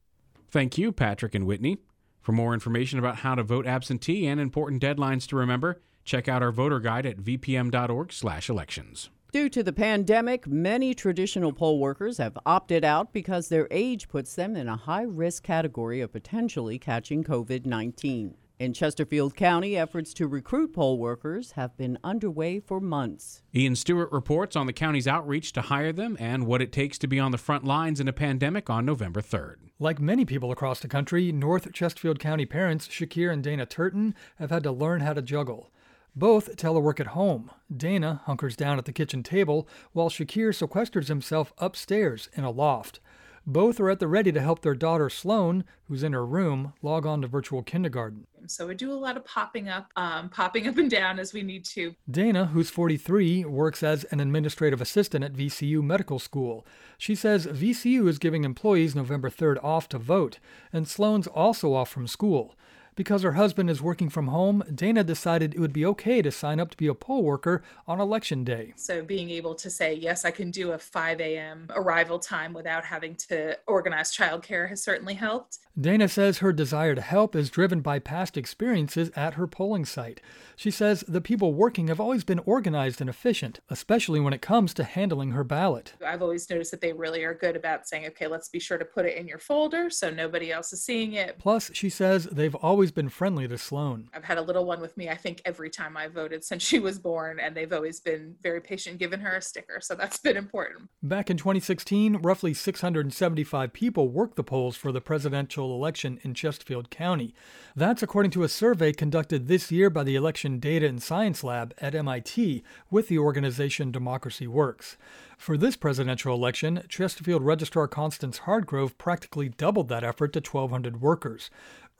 Thank 0.51 0.77
you, 0.77 0.91
Patrick 0.91 1.37
and 1.37 1.47
Whitney. 1.47 1.79
For 2.21 2.33
more 2.33 2.53
information 2.53 2.99
about 2.99 3.19
how 3.19 3.37
to 3.37 3.45
vote 3.45 3.65
absentee 3.65 4.27
and 4.27 4.41
important 4.41 4.83
deadlines 4.83 5.29
to 5.29 5.37
remember, 5.37 5.81
check 6.05 6.27
out 6.27 6.43
our 6.43 6.51
voter 6.51 6.81
guide 6.81 7.07
at 7.07 7.19
vpm.org/elections. 7.19 9.11
Due 9.31 9.49
to 9.49 9.63
the 9.63 9.73
pandemic, 9.73 10.49
many 10.49 10.95
traditional 10.95 11.53
poll 11.53 11.79
workers 11.79 12.19
have 12.19 12.39
opted 12.45 12.85
out 12.85 13.13
because 13.13 13.49
their 13.49 13.69
age 13.71 14.09
puts 14.09 14.35
them 14.35 14.57
in 14.57 14.69
a 14.69 14.77
high 14.77 15.03
risk 15.03 15.45
category 15.45 16.01
of 16.01 16.13
potentially 16.13 16.79
catching 16.79 17.23
COVID 17.23 17.67
19. 17.67 18.35
In 18.57 18.73
Chesterfield 18.73 19.35
County, 19.35 19.77
efforts 19.77 20.15
to 20.15 20.29
recruit 20.29 20.75
poll 20.75 20.97
workers 20.97 21.53
have 21.53 21.77
been 21.77 21.99
underway 22.05 22.61
for 22.61 22.81
months. 22.81 23.43
Ian 23.53 23.75
Stewart 23.75 24.13
reports 24.13 24.55
on 24.55 24.67
the 24.67 24.73
county's 24.73 25.09
outreach 25.09 25.53
to 25.55 25.63
hire 25.63 25.93
them 25.93 26.17
and 26.21 26.47
what 26.47 26.63
it 26.63 26.71
takes 26.71 26.97
to 26.99 27.09
be 27.09 27.19
on 27.19 27.33
the 27.33 27.39
front 27.39 27.65
lines 27.65 27.99
in 27.99 28.07
a 28.07 28.13
pandemic 28.13 28.71
on 28.71 28.87
November 28.87 29.21
3rd. 29.21 29.57
Like 29.81 30.01
many 30.01 30.25
people 30.25 30.53
across 30.53 30.79
the 30.79 30.87
country, 30.87 31.33
North 31.33 31.73
Chesterfield 31.73 32.21
County 32.21 32.47
parents 32.47 32.87
Shakir 32.87 33.33
and 33.33 33.43
Dana 33.43 33.67
Turton 33.67 34.15
have 34.37 34.51
had 34.51 34.63
to 34.63 34.71
learn 34.71 35.01
how 35.01 35.15
to 35.15 35.23
juggle. 35.23 35.73
Both 36.15 36.57
telework 36.57 37.01
at 37.01 37.09
home. 37.09 37.51
Dana 37.77 38.21
hunkers 38.27 38.55
down 38.55 38.79
at 38.79 38.85
the 38.85 38.93
kitchen 38.93 39.25
table 39.25 39.67
while 39.93 40.11
Shakir 40.11 40.51
sequesters 40.51 41.09
himself 41.09 41.53
upstairs 41.59 42.29
in 42.35 42.45
a 42.45 42.53
loft. 42.53 43.01
Both 43.47 43.79
are 43.79 43.91
at 43.91 44.01
the 44.01 44.09
ready 44.09 44.33
to 44.33 44.41
help 44.41 44.63
their 44.63 44.75
daughter 44.75 45.11
Sloan, 45.11 45.65
who's 45.87 46.03
in 46.03 46.15
her 46.15 46.25
room, 46.25 46.73
log 46.81 47.05
on 47.05 47.21
to 47.21 47.29
virtual 47.29 47.63
kindergarten. 47.63 48.27
So 48.47 48.67
we 48.67 48.75
do 48.75 48.91
a 48.91 48.95
lot 48.95 49.19
of 49.19 49.25
popping 49.25 49.69
up, 49.69 49.91
um, 49.97 50.31
popping 50.31 50.67
up 50.67 50.79
and 50.79 50.91
down 50.91 51.19
as 51.19 51.35
we 51.35 51.43
need 51.43 51.65
to. 51.67 51.95
Dana, 52.11 52.47
who's 52.47 52.71
43, 52.71 53.45
works 53.45 53.83
as 53.83 54.05
an 54.05 54.21
administrative 54.21 54.81
assistant 54.81 55.25
at 55.25 55.35
VCU 55.35 55.83
Medical 55.83 56.19
School. 56.19 56.67
She 56.97 57.15
says 57.15 57.47
VCU 57.47 58.09
is 58.09 58.19
giving 58.19 58.45
employees 58.45 58.95
November 58.95 59.29
3rd 59.29 59.63
off 59.63 59.89
to 59.91 59.99
vote, 59.99 60.39
and 60.73 60.89
Sloan's 60.89 61.27
also 61.27 61.75
off 61.75 61.91
from 61.91 62.07
school. 62.07 62.55
Because 62.97 63.23
her 63.23 63.33
husband 63.33 63.71
is 63.71 63.83
working 63.83 64.09
from 64.09 64.29
home, 64.29 64.63
Dana 64.73 65.03
decided 65.03 65.55
it 65.55 65.61
would 65.61 65.73
be 65.73 65.85
okay 65.87 66.23
to 66.23 66.31
sign 66.31 66.61
up 66.61 66.71
to 66.71 66.77
be 66.77 66.87
a 66.87 66.95
poll 66.95 67.25
worker 67.25 67.63
on 67.89 68.01
election 68.01 68.45
day. 68.45 68.73
So 68.77 69.03
being 69.03 69.31
able 69.31 69.55
to 69.57 69.69
say, 69.69 69.95
yes, 69.95 70.25
I 70.25 70.31
can 70.31 70.51
do 70.51 70.73
a 70.73 70.79
5 70.79 71.21
a.m. 71.21 71.69
arrival 71.75 72.19
time 72.19 72.53
without 72.53 72.85
having 72.85 73.17
to 73.29 73.59
organize 73.67 74.17
childcare 74.17 74.69
has 74.69 74.83
certainly 74.83 75.15
helped. 75.15 75.59
Dana 75.81 76.09
says 76.09 76.39
her 76.39 76.53
desire 76.53 76.95
to 76.95 77.01
help 77.01 77.35
is 77.35 77.51
driven 77.51 77.81
by 77.81 77.99
past 77.99 78.37
experiences 78.37 79.11
at 79.17 79.35
her 79.35 79.49
polling 79.49 79.85
site. 79.85 80.21
She 80.55 80.71
says 80.71 81.03
the 81.09 81.21
people 81.21 81.53
working 81.53 81.89
have 81.89 81.99
always 81.99 82.23
been 82.23 82.39
organized 82.41 83.01
and 83.01 83.11
efficient, 83.11 83.59
especially 83.69 84.21
when 84.21 84.33
it 84.33 84.41
comes 84.41 84.73
to 84.75 84.85
handling 84.85 85.33
her 85.33 85.43
ballot. 85.43 85.95
I've 86.07 86.23
always 86.23 86.49
noticed 86.49 86.71
that 86.71 86.81
they 86.81 86.93
really 86.93 87.25
are 87.25 87.35
good 87.35 87.57
about 87.57 87.89
saying, 87.89 88.07
okay, 88.07 88.29
let's 88.29 88.49
be 88.49 88.61
sure 88.61 88.79
to 88.79 88.85
put 88.85 89.05
it 89.05 89.17
in 89.17 89.27
your 89.27 89.41
folder 89.41 89.91
so 89.91 90.11
nobody 90.11 90.53
else 90.53 90.73
is 90.73 90.81
seeing 90.81 91.15
it. 91.15 91.41
Plus, 91.41 91.73
she 91.75 91.91
says 91.91 92.27
they've 92.27 92.55
always 92.55 92.84
been 92.91 93.09
friendly 93.09 93.47
to 93.49 93.59
Sloan. 93.59 94.09
I've 94.15 94.25
had 94.25 94.39
a 94.39 94.43
little 94.43 94.65
one 94.65 94.81
with 94.81 94.97
me, 94.97 95.09
I 95.09 95.17
think, 95.17 95.43
every 95.45 95.71
time 95.71 95.97
I 95.97 96.09
voted 96.09 96.45
since 96.45 96.63
she 96.63 96.79
was 96.79 96.99
born, 96.99 97.41
and 97.41 97.57
they've 97.57 97.73
always 97.73 98.01
been 98.01 98.37
very 98.43 98.61
patient 98.61 98.99
giving 98.99 99.21
her 99.21 99.37
a 99.37 99.43
sticker, 99.43 99.81
so 99.81 99.95
that's 99.95 100.19
been 100.19 100.37
important. 100.37 100.89
Back 101.03 101.31
in 101.31 101.37
2016, 101.37 102.17
roughly 102.17 102.55
675 102.55 103.73
people 103.73 104.09
worked 104.09 104.37
the 104.37 104.45
polls 104.45 104.77
for 104.77 104.93
the 104.93 105.01
presidential 105.01 105.75
election 105.75 106.19
in 106.23 106.35
Chesterfield 106.35 106.91
County. 106.91 107.35
That's 107.77 108.03
according 108.03 108.31
to 108.33 108.43
a 108.43 108.49
survey 108.49 108.93
conducted 108.93 109.49
this 109.49 109.71
year 109.71 109.91
by 109.91 110.05
the 110.05 110.17
Election 110.17 110.59
Data 110.59 110.87
and 110.87 111.03
Science 111.03 111.45
Lab 111.45 111.75
at 111.79 111.95
MIT 111.95 112.63
with 112.91 113.09
the 113.09 113.19
organization 113.19 113.91
Democracy 113.91 114.47
Works. 114.47 114.97
For 115.37 115.57
this 115.57 115.77
presidential 115.77 116.35
election, 116.35 116.85
Chesterfield 116.89 117.43
Registrar 117.43 117.89
Constance 117.89 118.39
Hargrove 118.39 118.97
practically 118.99 119.49
doubled 119.49 119.89
that 119.89 120.05
effort 120.05 120.33
to 120.33 120.39
1,200 120.39 121.01
workers. 121.01 121.51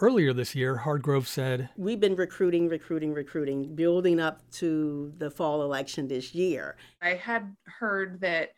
Earlier 0.05 0.35
this 0.35 0.55
year, 0.55 0.77
Hargrove 0.77 1.27
said, 1.27 1.71
We've 1.79 1.99
been 1.99 2.15
recruiting, 2.15 2.69
recruiting, 2.69 3.15
recruiting, 3.15 3.75
building 3.75 4.21
up 4.21 4.43
to 4.57 5.15
the 5.17 5.31
fall 5.31 5.63
election 5.63 6.09
this 6.09 6.35
year. 6.35 6.77
I 7.01 7.15
had 7.15 7.57
heard 7.65 8.21
that 8.21 8.51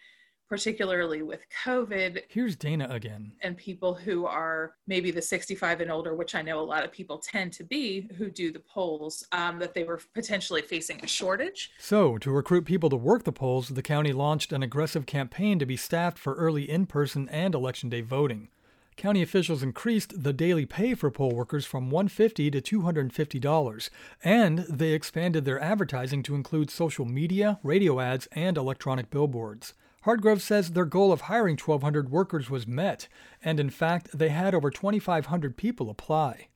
particularly 0.48 1.22
with 1.22 1.46
COVID. 1.64 2.22
Here's 2.26 2.56
Dana 2.56 2.88
again. 2.90 3.30
And 3.42 3.56
people 3.56 3.94
who 3.94 4.26
are 4.26 4.74
maybe 4.88 5.12
the 5.12 5.22
65 5.22 5.82
and 5.82 5.90
older, 5.92 6.16
which 6.16 6.34
I 6.34 6.42
know 6.42 6.58
a 6.58 6.66
lot 6.66 6.84
of 6.84 6.90
people 6.90 7.18
tend 7.18 7.52
to 7.52 7.64
be 7.64 8.08
who 8.18 8.28
do 8.28 8.50
the 8.50 8.58
polls, 8.58 9.24
um, 9.30 9.60
that 9.60 9.72
they 9.72 9.84
were 9.84 10.00
potentially 10.14 10.62
facing 10.62 10.98
a 11.04 11.06
shortage. 11.06 11.70
So, 11.78 12.18
to 12.18 12.32
recruit 12.32 12.64
people 12.64 12.90
to 12.90 12.96
work 12.96 13.22
the 13.22 13.30
polls, 13.30 13.68
the 13.68 13.82
county 13.82 14.12
launched 14.12 14.50
an 14.50 14.64
aggressive 14.64 15.06
campaign 15.06 15.60
to 15.60 15.66
be 15.66 15.76
staffed 15.76 16.18
for 16.18 16.34
early 16.34 16.68
in 16.68 16.86
person 16.86 17.28
and 17.28 17.54
election 17.54 17.88
day 17.88 18.00
voting. 18.00 18.48
County 18.96 19.20
officials 19.20 19.62
increased 19.62 20.22
the 20.22 20.32
daily 20.32 20.64
pay 20.64 20.94
for 20.94 21.10
poll 21.10 21.32
workers 21.32 21.66
from 21.66 21.90
150 21.90 22.50
to 22.50 22.80
$250, 22.80 23.90
and 24.24 24.58
they 24.60 24.92
expanded 24.92 25.44
their 25.44 25.60
advertising 25.60 26.22
to 26.22 26.34
include 26.34 26.70
social 26.70 27.04
media, 27.04 27.58
radio 27.62 28.00
ads, 28.00 28.26
and 28.32 28.56
electronic 28.56 29.10
billboards. 29.10 29.74
Hargrove 30.04 30.40
says 30.40 30.70
their 30.70 30.86
goal 30.86 31.12
of 31.12 31.22
hiring 31.22 31.58
1,200 31.58 32.10
workers 32.10 32.48
was 32.48 32.66
met, 32.66 33.06
and 33.42 33.60
in 33.60 33.68
fact, 33.68 34.16
they 34.16 34.30
had 34.30 34.54
over 34.54 34.70
2,500 34.70 35.58
people 35.58 35.90
apply. 35.90 36.48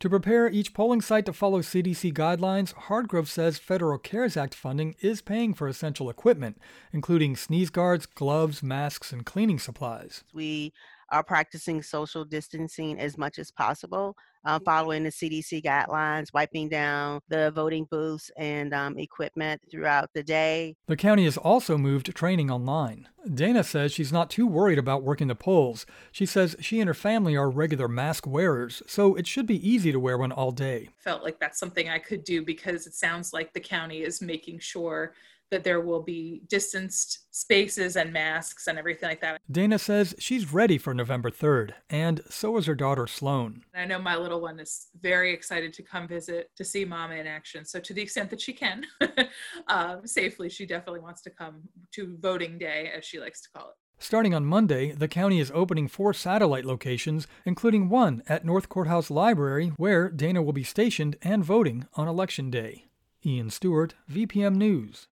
To 0.00 0.10
prepare 0.10 0.50
each 0.50 0.74
polling 0.74 1.00
site 1.00 1.24
to 1.24 1.32
follow 1.32 1.62
CDC 1.62 2.12
guidelines, 2.12 2.74
Hargrove 2.74 3.30
says 3.30 3.56
federal 3.56 3.96
CARES 3.96 4.36
Act 4.36 4.54
funding 4.54 4.94
is 5.00 5.22
paying 5.22 5.54
for 5.54 5.66
essential 5.66 6.10
equipment, 6.10 6.58
including 6.92 7.36
sneeze 7.36 7.70
guards, 7.70 8.04
gloves, 8.04 8.62
masks, 8.62 9.10
and 9.10 9.24
cleaning 9.24 9.58
supplies. 9.58 10.22
We 10.34 10.74
are 11.10 11.22
practicing 11.22 11.82
social 11.82 12.24
distancing 12.24 12.98
as 12.98 13.16
much 13.16 13.38
as 13.38 13.50
possible, 13.50 14.16
uh, 14.44 14.58
following 14.64 15.04
the 15.04 15.10
CDC 15.10 15.62
guidelines, 15.62 16.32
wiping 16.32 16.68
down 16.68 17.20
the 17.28 17.50
voting 17.52 17.86
booths 17.90 18.30
and 18.36 18.72
um, 18.72 18.98
equipment 18.98 19.60
throughout 19.70 20.10
the 20.14 20.22
day. 20.22 20.76
The 20.86 20.96
county 20.96 21.24
has 21.24 21.36
also 21.36 21.76
moved 21.76 22.14
training 22.14 22.50
online. 22.50 23.08
Dana 23.32 23.64
says 23.64 23.92
she's 23.92 24.12
not 24.12 24.30
too 24.30 24.46
worried 24.46 24.78
about 24.78 25.02
working 25.02 25.26
the 25.26 25.34
polls. 25.34 25.84
She 26.12 26.26
says 26.26 26.54
she 26.60 26.80
and 26.80 26.86
her 26.86 26.94
family 26.94 27.36
are 27.36 27.50
regular 27.50 27.88
mask 27.88 28.26
wearers, 28.26 28.82
so 28.86 29.16
it 29.16 29.26
should 29.26 29.46
be 29.46 29.68
easy 29.68 29.90
to 29.90 29.98
wear 29.98 30.16
one 30.16 30.32
all 30.32 30.52
day. 30.52 30.90
Felt 30.98 31.24
like 31.24 31.40
that's 31.40 31.58
something 31.58 31.88
I 31.88 31.98
could 31.98 32.22
do 32.22 32.44
because 32.44 32.86
it 32.86 32.94
sounds 32.94 33.32
like 33.32 33.52
the 33.52 33.60
county 33.60 34.02
is 34.02 34.22
making 34.22 34.60
sure 34.60 35.12
that 35.50 35.64
there 35.64 35.80
will 35.80 36.02
be 36.02 36.42
distanced 36.48 37.26
spaces 37.30 37.96
and 37.96 38.12
masks 38.12 38.66
and 38.66 38.78
everything 38.78 39.08
like 39.08 39.20
that. 39.20 39.40
Dana 39.50 39.78
says 39.78 40.14
she's 40.18 40.52
ready 40.52 40.78
for 40.78 40.94
November 40.94 41.30
3rd, 41.30 41.72
and 41.90 42.22
so 42.28 42.56
is 42.56 42.66
her 42.66 42.74
daughter 42.74 43.06
Sloan. 43.06 43.62
I 43.74 43.84
know 43.84 43.98
my 43.98 44.16
little 44.16 44.40
one 44.40 44.58
is 44.58 44.88
very 45.00 45.32
excited 45.32 45.72
to 45.74 45.82
come 45.82 46.08
visit 46.08 46.50
to 46.56 46.64
see 46.64 46.84
mama 46.84 47.14
in 47.14 47.26
action. 47.26 47.64
So, 47.64 47.80
to 47.80 47.94
the 47.94 48.02
extent 48.02 48.30
that 48.30 48.40
she 48.40 48.52
can 48.52 48.84
um, 49.68 50.06
safely, 50.06 50.48
she 50.48 50.66
definitely 50.66 51.00
wants 51.00 51.22
to 51.22 51.30
come 51.30 51.62
to 51.92 52.16
voting 52.20 52.58
day, 52.58 52.90
as 52.96 53.04
she 53.04 53.20
likes 53.20 53.40
to 53.42 53.48
call 53.50 53.68
it. 53.68 53.74
Starting 53.98 54.34
on 54.34 54.44
Monday, 54.44 54.92
the 54.92 55.08
county 55.08 55.40
is 55.40 55.50
opening 55.54 55.88
four 55.88 56.12
satellite 56.12 56.66
locations, 56.66 57.26
including 57.46 57.88
one 57.88 58.22
at 58.28 58.44
North 58.44 58.68
Courthouse 58.68 59.10
Library, 59.10 59.72
where 59.78 60.10
Dana 60.10 60.42
will 60.42 60.52
be 60.52 60.62
stationed 60.62 61.16
and 61.22 61.42
voting 61.42 61.86
on 61.94 62.06
Election 62.06 62.50
Day. 62.50 62.84
Ian 63.24 63.48
Stewart, 63.48 63.94
VPM 64.10 64.56
News. 64.56 65.08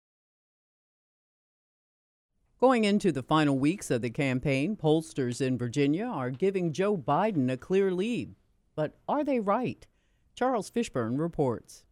Going 2.64 2.84
into 2.84 3.12
the 3.12 3.22
final 3.22 3.58
weeks 3.58 3.90
of 3.90 4.00
the 4.00 4.08
campaign, 4.08 4.74
pollsters 4.74 5.42
in 5.42 5.58
Virginia 5.58 6.06
are 6.06 6.30
giving 6.30 6.72
Joe 6.72 6.96
Biden 6.96 7.52
a 7.52 7.58
clear 7.58 7.92
lead. 7.92 8.36
But 8.74 8.96
are 9.06 9.22
they 9.22 9.38
right? 9.38 9.86
Charles 10.34 10.70
Fishburne 10.70 11.18
reports. 11.18 11.84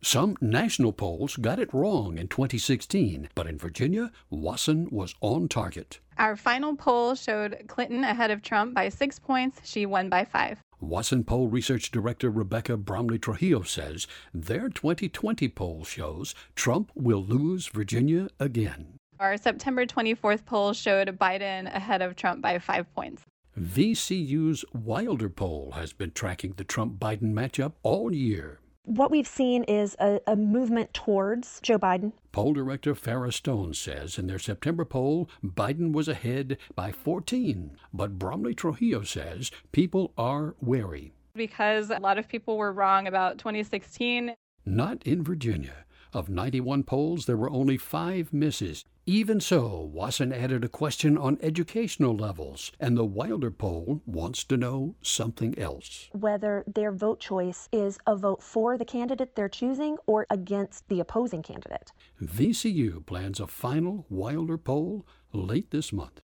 Some 0.00 0.38
national 0.40 0.94
polls 0.94 1.36
got 1.36 1.58
it 1.58 1.74
wrong 1.74 2.16
in 2.16 2.28
2016, 2.28 3.28
but 3.34 3.46
in 3.46 3.58
Virginia, 3.58 4.10
Wason 4.30 4.88
was 4.90 5.14
on 5.20 5.46
target. 5.46 6.00
Our 6.16 6.36
final 6.36 6.74
poll 6.74 7.14
showed 7.14 7.62
Clinton 7.66 8.02
ahead 8.02 8.30
of 8.30 8.40
Trump 8.40 8.72
by 8.72 8.88
six 8.88 9.18
points. 9.18 9.60
She 9.62 9.84
won 9.84 10.08
by 10.08 10.24
five. 10.24 10.58
Wason 10.80 11.24
poll 11.24 11.48
research 11.48 11.90
director 11.90 12.30
Rebecca 12.30 12.78
Bromley 12.78 13.18
Trujillo 13.18 13.60
says 13.60 14.06
their 14.32 14.70
2020 14.70 15.50
poll 15.50 15.84
shows 15.84 16.34
Trump 16.56 16.90
will 16.94 17.22
lose 17.22 17.66
Virginia 17.66 18.28
again. 18.40 18.98
Our 19.20 19.36
September 19.36 19.86
24th 19.86 20.44
poll 20.44 20.72
showed 20.72 21.18
Biden 21.18 21.72
ahead 21.74 22.02
of 22.02 22.16
Trump 22.16 22.42
by 22.42 22.58
five 22.58 22.92
points. 22.94 23.22
VCU's 23.58 24.64
Wilder 24.72 25.28
poll 25.28 25.72
has 25.76 25.92
been 25.92 26.10
tracking 26.10 26.54
the 26.56 26.64
Trump 26.64 26.98
Biden 26.98 27.32
matchup 27.32 27.74
all 27.84 28.12
year. 28.12 28.58
What 28.86 29.12
we've 29.12 29.26
seen 29.26 29.62
is 29.64 29.96
a, 30.00 30.20
a, 30.26 30.36
movement 30.36 30.92
towards 30.92 31.60
Joe 31.62 31.78
Biden. 31.78 32.12
Poll 32.32 32.52
director 32.52 32.94
Farah 32.94 33.32
Stone 33.32 33.74
says 33.74 34.18
in 34.18 34.26
their 34.26 34.38
September 34.38 34.84
poll, 34.84 35.30
Biden 35.42 35.92
was 35.92 36.08
ahead 36.08 36.58
by 36.74 36.90
14. 36.92 37.76
But 37.94 38.18
Bromley 38.18 38.52
Trujillo 38.52 39.02
says 39.04 39.50
people 39.72 40.12
are 40.18 40.54
wary. 40.60 41.14
Because 41.34 41.90
a 41.90 41.98
lot 41.98 42.18
of 42.18 42.28
people 42.28 42.58
were 42.58 42.72
wrong 42.72 43.06
about 43.06 43.38
2016. 43.38 44.34
Not 44.66 45.02
in 45.06 45.22
Virginia. 45.22 45.86
Of 46.12 46.28
91 46.28 46.82
polls, 46.82 47.26
there 47.26 47.36
were 47.36 47.50
only 47.50 47.76
five 47.76 48.32
misses. 48.32 48.84
Even 49.06 49.38
so, 49.38 49.90
Wason 49.92 50.32
added 50.32 50.64
a 50.64 50.68
question 50.68 51.18
on 51.18 51.36
educational 51.42 52.16
levels, 52.16 52.72
and 52.80 52.96
the 52.96 53.04
Wilder 53.04 53.50
poll 53.50 54.00
wants 54.06 54.44
to 54.44 54.56
know 54.56 54.94
something 55.02 55.58
else. 55.58 56.08
Whether 56.12 56.64
their 56.66 56.90
vote 56.90 57.20
choice 57.20 57.68
is 57.70 57.98
a 58.06 58.16
vote 58.16 58.42
for 58.42 58.78
the 58.78 58.86
candidate 58.86 59.36
they're 59.36 59.50
choosing 59.50 59.98
or 60.06 60.26
against 60.30 60.88
the 60.88 61.00
opposing 61.00 61.42
candidate. 61.42 61.92
VCU 62.22 63.04
plans 63.04 63.40
a 63.40 63.46
final 63.46 64.06
Wilder 64.08 64.56
poll 64.56 65.06
late 65.34 65.70
this 65.70 65.92
month. 65.92 66.22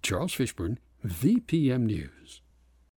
Charles 0.00 0.32
Fishburne, 0.32 0.78
VPM 1.04 1.80
News. 1.82 2.42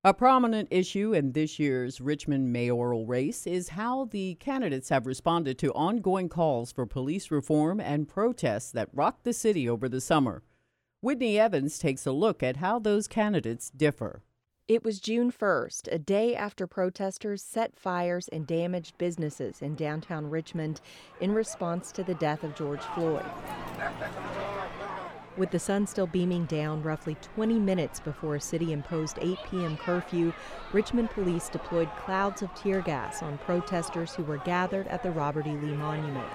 A 0.06 0.14
prominent 0.14 0.68
issue 0.70 1.14
in 1.14 1.32
this 1.32 1.60
year's 1.60 2.02
Richmond 2.02 2.52
mayoral 2.52 3.06
race 3.06 3.48
is 3.48 3.70
how 3.70 4.04
the 4.04 4.36
candidates 4.36 4.90
have 4.90 5.06
responded 5.06 5.58
to 5.60 5.72
ongoing 5.72 6.28
calls 6.28 6.74
for 6.74 6.86
police 6.86 7.32
reform 7.32 7.80
and 7.80 8.06
protests 8.06 8.70
that 8.72 8.90
rocked 8.92 9.24
the 9.24 9.32
city 9.32 9.70
over 9.70 9.88
the 9.88 10.02
summer. 10.02 10.44
Whitney 11.00 11.40
Evans 11.40 11.80
takes 11.80 12.06
a 12.06 12.12
look 12.12 12.44
at 12.44 12.58
how 12.58 12.80
those 12.80 13.08
candidates 13.08 13.70
differ. 13.70 14.24
It 14.68 14.84
was 14.84 15.00
June 15.00 15.32
1st, 15.32 15.88
a 15.90 16.00
day 16.00 16.36
after 16.36 16.68
protesters 16.68 17.42
set 17.42 17.80
fires 17.80 18.28
and 18.28 18.46
damaged 18.46 18.98
businesses 18.98 19.62
in 19.62 19.74
downtown 19.76 20.30
Richmond 20.30 20.82
in 21.22 21.34
response 21.34 21.94
to 21.94 22.04
the 22.04 22.16
death 22.16 22.44
of 22.44 22.56
George 22.56 22.84
Floyd. 22.94 23.24
With 25.36 25.50
the 25.50 25.58
sun 25.58 25.88
still 25.88 26.06
beaming 26.06 26.46
down 26.46 26.84
roughly 26.84 27.18
20 27.36 27.58
minutes 27.58 28.00
before 28.00 28.36
a 28.36 28.42
city 28.42 28.72
imposed 28.72 29.18
8 29.20 29.40
p.m. 29.50 29.78
curfew, 29.78 30.32
Richmond 30.72 31.10
police 31.10 31.50
deployed 31.50 31.90
clouds 31.98 32.44
of 32.44 32.54
tear 32.54 32.82
gas 32.82 33.24
on 33.24 33.40
protesters 33.40 34.14
who 34.14 34.22
were 34.24 34.38
gathered 34.38 34.88
at 34.90 35.02
the 35.02 35.10
Robert 35.10 35.48
E. 35.48 35.58
Lee 35.58 35.74
Monument. 35.74 36.28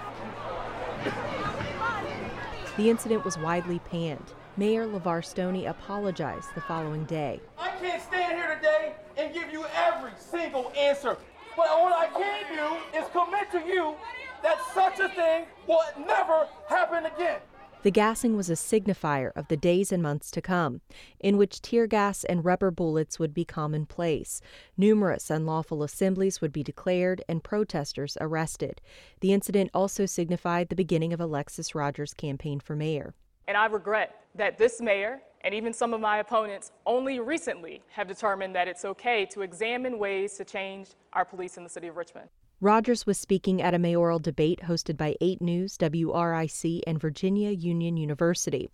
The 2.76 2.90
incident 2.90 3.25
was 3.25 3.38
widely 3.38 3.78
panned. 3.78 4.33
Mayor 4.57 4.87
LeVar 4.87 5.25
Stoney 5.25 5.67
apologized 5.67 6.49
the 6.57 6.61
following 6.61 7.05
day. 7.05 7.40
I 7.57 7.71
can't 7.81 8.02
stand 8.02 8.33
here 8.37 8.57
today 8.57 8.95
and 9.17 9.33
give 9.33 9.52
you 9.52 9.64
every 9.76 10.11
single 10.19 10.73
answer, 10.76 11.17
but 11.57 11.69
what 11.81 11.93
I 11.93 12.09
can 12.09 12.57
do 12.57 12.99
is 12.99 13.05
commit 13.12 13.52
to 13.52 13.61
you 13.61 13.95
that 14.43 14.59
such 14.75 14.99
a 14.99 15.09
thing 15.11 15.45
will 15.69 15.85
never 16.05 16.49
happen 16.69 17.07
again. 17.07 17.38
The 17.85 17.92
gassing 17.92 18.37
was 18.37 18.50
a 18.50 18.54
signifier 18.54 19.30
of 19.37 19.47
the 19.47 19.56
days 19.56 19.92
and 19.92 20.02
months 20.02 20.32
to 20.32 20.42
come, 20.42 20.80
in 21.20 21.37
which 21.37 21.62
tear 21.62 21.87
gas 21.87 22.25
and 22.25 22.44
rubber 22.44 22.73
bullets 22.73 23.20
would 23.20 23.32
be 23.32 23.44
commonplace. 23.44 24.42
Numerous 24.76 25.30
unlawful 25.30 25.85
assemblies 25.85 26.40
would 26.40 26.52
be 26.52 26.64
declared 26.64 27.23
and 27.28 27.44
protesters 27.44 28.18
arrested. 28.20 28.80
The 29.20 29.32
incident 29.32 29.70
also 29.73 30.06
signified 30.06 30.68
the 30.70 30.76
beginning 30.76 31.12
of 31.12 31.20
Alexis 31.20 31.73
Rogers' 31.73 32.14
campaign 32.14 32.58
for 32.58 32.75
mayor. 32.75 33.14
And 33.47 33.56
I 33.56 33.66
regret 33.66 34.25
that 34.35 34.58
this 34.58 34.80
mayor 34.80 35.20
and 35.42 35.54
even 35.54 35.73
some 35.73 35.94
of 35.94 36.00
my 36.00 36.18
opponents 36.18 36.73
only 36.85 37.20
recently 37.20 37.80
have 37.90 38.08
determined 38.08 38.56
that 38.56 38.66
it's 38.66 38.85
okay 38.85 39.25
to 39.26 39.42
examine 39.42 40.00
ways 40.00 40.35
to 40.35 40.44
change 40.44 40.88
our 41.12 41.25
police 41.25 41.56
in 41.56 41.62
the 41.62 41.70
city 41.70 41.87
of 41.87 41.97
Richmond. 41.97 42.28
Rogers 42.61 43.07
was 43.07 43.17
speaking 43.17 43.62
at 43.62 43.73
a 43.73 43.79
mayoral 43.79 44.19
debate 44.19 44.62
hosted 44.65 44.97
by 44.97 45.15
8 45.21 45.41
News, 45.41 45.79
WRIC, 45.79 46.83
and 46.88 47.00
Virginia 47.00 47.50
Union 47.50 47.97
University. 47.97 48.69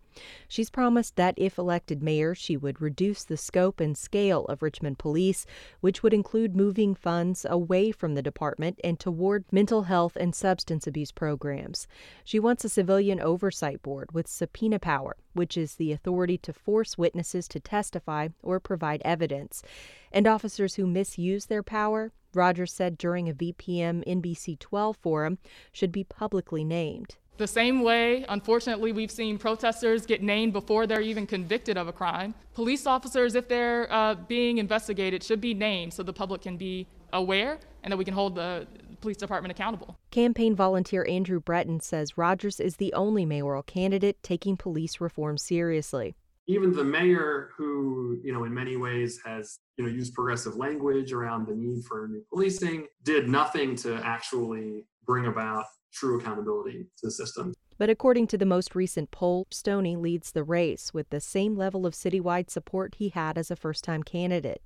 She's 0.48 0.70
promised 0.70 1.16
that 1.16 1.34
if 1.36 1.58
elected 1.58 2.02
mayor, 2.02 2.34
she 2.34 2.56
would 2.56 2.80
reduce 2.80 3.24
the 3.24 3.36
scope 3.36 3.80
and 3.80 3.94
scale 3.94 4.46
of 4.46 4.62
Richmond 4.62 4.98
Police, 4.98 5.44
which 5.82 6.02
would 6.02 6.14
include 6.14 6.56
moving 6.56 6.94
funds 6.94 7.44
away 7.46 7.90
from 7.90 8.14
the 8.14 8.22
department 8.22 8.80
and 8.82 8.98
toward 8.98 9.44
mental 9.52 9.82
health 9.82 10.16
and 10.16 10.34
substance 10.34 10.86
abuse 10.86 11.12
programs. 11.12 11.86
She 12.24 12.40
wants 12.40 12.64
a 12.64 12.70
civilian 12.70 13.20
oversight 13.20 13.82
board 13.82 14.12
with 14.12 14.28
subpoena 14.28 14.78
power, 14.78 15.14
which 15.34 15.56
is 15.56 15.74
the 15.74 15.92
authority 15.92 16.38
to 16.38 16.52
force 16.52 16.96
witnesses 16.96 17.46
to 17.48 17.60
testify 17.60 18.28
or 18.42 18.58
provide 18.58 19.02
evidence. 19.04 19.62
And 20.10 20.26
officers 20.26 20.76
who 20.76 20.86
misuse 20.86 21.46
their 21.46 21.62
power 21.62 22.12
Rogers 22.34 22.72
said 22.72 22.98
during 22.98 23.28
a 23.28 23.34
VPM 23.34 24.04
NBC 24.06 24.58
12 24.58 24.96
forum 24.96 25.38
should 25.72 25.92
be 25.92 26.04
publicly 26.04 26.64
named. 26.64 27.16
The 27.36 27.48
same 27.48 27.82
way, 27.82 28.24
unfortunately, 28.28 28.92
we've 28.92 29.10
seen 29.10 29.38
protesters 29.38 30.06
get 30.06 30.22
named 30.22 30.52
before 30.52 30.86
they're 30.86 31.00
even 31.00 31.26
convicted 31.26 31.76
of 31.76 31.88
a 31.88 31.92
crime. 31.92 32.32
Police 32.54 32.86
officers, 32.86 33.34
if 33.34 33.48
they're 33.48 33.92
uh, 33.92 34.14
being 34.14 34.58
investigated, 34.58 35.22
should 35.24 35.40
be 35.40 35.52
named 35.52 35.94
so 35.94 36.04
the 36.04 36.12
public 36.12 36.42
can 36.42 36.56
be 36.56 36.86
aware 37.12 37.58
and 37.82 37.92
that 37.92 37.96
we 37.96 38.04
can 38.04 38.14
hold 38.14 38.36
the 38.36 38.66
police 39.04 39.18
department 39.18 39.52
accountable. 39.52 39.98
Campaign 40.10 40.56
volunteer 40.56 41.06
Andrew 41.06 41.38
Breton 41.38 41.80
says 41.80 42.16
Rogers 42.16 42.58
is 42.58 42.76
the 42.76 42.94
only 42.94 43.26
mayoral 43.26 43.62
candidate 43.62 44.16
taking 44.22 44.56
police 44.56 44.98
reform 44.98 45.36
seriously 45.36 46.16
even 46.46 46.72
the 46.72 46.84
mayor 46.84 47.50
who 47.56 48.20
you 48.22 48.32
know 48.32 48.44
in 48.44 48.52
many 48.52 48.76
ways 48.76 49.18
has 49.24 49.60
you 49.76 49.84
know 49.84 49.90
used 49.90 50.12
progressive 50.14 50.56
language 50.56 51.12
around 51.12 51.46
the 51.46 51.54
need 51.54 51.82
for 51.84 52.08
new 52.08 52.22
policing 52.30 52.86
did 53.02 53.28
nothing 53.28 53.74
to 53.74 53.94
actually 54.04 54.84
bring 55.06 55.26
about 55.26 55.64
true 55.92 56.20
accountability 56.20 56.86
to 56.98 57.06
the 57.06 57.10
system 57.10 57.54
but 57.78 57.90
according 57.90 58.26
to 58.28 58.38
the 58.38 58.46
most 58.46 58.74
recent 58.74 59.10
poll, 59.10 59.46
Stoney 59.50 59.96
leads 59.96 60.32
the 60.32 60.44
race 60.44 60.94
with 60.94 61.10
the 61.10 61.20
same 61.20 61.56
level 61.56 61.86
of 61.86 61.94
citywide 61.94 62.50
support 62.50 62.96
he 62.96 63.08
had 63.08 63.36
as 63.36 63.50
a 63.50 63.56
first 63.56 63.84
time 63.84 64.02
candidate. 64.02 64.62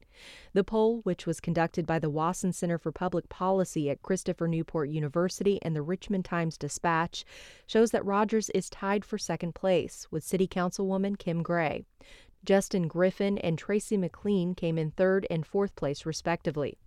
The 0.52 0.64
poll, 0.64 1.00
which 1.02 1.26
was 1.26 1.40
conducted 1.40 1.86
by 1.86 1.98
the 1.98 2.10
Wason 2.10 2.52
Center 2.52 2.78
for 2.78 2.92
Public 2.92 3.28
Policy 3.28 3.88
at 3.88 4.02
Christopher 4.02 4.48
Newport 4.48 4.88
University 4.88 5.58
and 5.62 5.74
the 5.74 5.82
Richmond 5.82 6.24
Times 6.24 6.58
Dispatch, 6.58 7.24
shows 7.66 7.90
that 7.92 8.04
Rogers 8.04 8.50
is 8.50 8.68
tied 8.68 9.04
for 9.04 9.18
second 9.18 9.54
place 9.54 10.06
with 10.10 10.24
City 10.24 10.46
Councilwoman 10.46 11.18
Kim 11.18 11.42
Gray. 11.42 11.84
Justin 12.44 12.88
Griffin 12.88 13.38
and 13.38 13.58
Tracy 13.58 13.96
McLean 13.96 14.54
came 14.54 14.78
in 14.78 14.90
third 14.92 15.26
and 15.30 15.44
fourth 15.46 15.74
place, 15.76 16.06
respectively. 16.06 16.78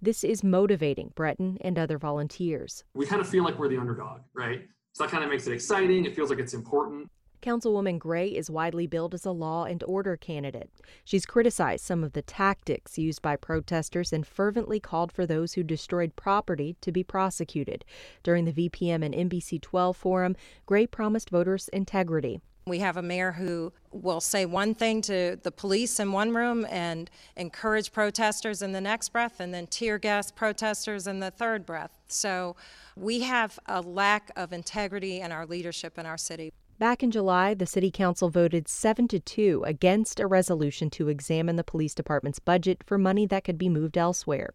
This 0.00 0.24
is 0.24 0.42
motivating 0.42 1.12
Breton 1.14 1.58
and 1.60 1.78
other 1.78 1.98
volunteers. 1.98 2.84
We 2.94 3.06
kind 3.06 3.20
of 3.20 3.28
feel 3.28 3.44
like 3.44 3.58
we're 3.58 3.68
the 3.68 3.78
underdog, 3.78 4.20
right? 4.34 4.68
So 4.92 5.04
that 5.04 5.10
kind 5.10 5.24
of 5.24 5.30
makes 5.30 5.46
it 5.46 5.52
exciting. 5.52 6.04
It 6.04 6.14
feels 6.14 6.28
like 6.28 6.38
it's 6.38 6.52
important. 6.54 7.10
Councilwoman 7.40 7.98
Gray 7.98 8.28
is 8.28 8.50
widely 8.50 8.86
billed 8.86 9.14
as 9.14 9.24
a 9.24 9.32
law 9.32 9.64
and 9.64 9.82
order 9.82 10.16
candidate. 10.16 10.70
She's 11.04 11.26
criticized 11.26 11.84
some 11.84 12.04
of 12.04 12.12
the 12.12 12.22
tactics 12.22 12.98
used 12.98 13.20
by 13.20 13.34
protesters 13.34 14.12
and 14.12 14.24
fervently 14.24 14.78
called 14.78 15.10
for 15.10 15.26
those 15.26 15.54
who 15.54 15.64
destroyed 15.64 16.14
property 16.14 16.76
to 16.82 16.92
be 16.92 17.02
prosecuted. 17.02 17.84
During 18.22 18.44
the 18.44 18.52
VPM 18.52 19.04
and 19.04 19.30
NBC 19.30 19.60
12 19.60 19.96
forum, 19.96 20.36
Gray 20.66 20.86
promised 20.86 21.30
voters 21.30 21.68
integrity. 21.72 22.40
We 22.64 22.78
have 22.78 22.96
a 22.96 23.02
mayor 23.02 23.32
who 23.32 23.72
will 23.90 24.20
say 24.20 24.46
one 24.46 24.74
thing 24.74 25.02
to 25.02 25.36
the 25.42 25.50
police 25.50 25.98
in 25.98 26.12
one 26.12 26.32
room 26.32 26.64
and 26.70 27.10
encourage 27.36 27.92
protesters 27.92 28.62
in 28.62 28.72
the 28.72 28.80
next 28.80 29.08
breath, 29.08 29.40
and 29.40 29.52
then 29.52 29.66
tear 29.66 29.98
gas 29.98 30.30
protesters 30.30 31.06
in 31.06 31.18
the 31.18 31.32
third 31.32 31.66
breath. 31.66 31.98
So 32.06 32.54
we 32.96 33.20
have 33.20 33.58
a 33.66 33.80
lack 33.80 34.30
of 34.36 34.52
integrity 34.52 35.20
in 35.20 35.32
our 35.32 35.44
leadership 35.44 35.98
in 35.98 36.06
our 36.06 36.18
city. 36.18 36.52
Back 36.78 37.02
in 37.02 37.10
July, 37.10 37.54
the 37.54 37.66
City 37.66 37.90
Council 37.90 38.28
voted 38.28 38.68
7 38.68 39.06
to 39.08 39.20
2 39.20 39.64
against 39.66 40.20
a 40.20 40.26
resolution 40.26 40.90
to 40.90 41.08
examine 41.08 41.56
the 41.56 41.64
police 41.64 41.94
department's 41.94 42.38
budget 42.38 42.82
for 42.86 42.98
money 42.98 43.26
that 43.26 43.44
could 43.44 43.58
be 43.58 43.68
moved 43.68 43.96
elsewhere. 43.98 44.52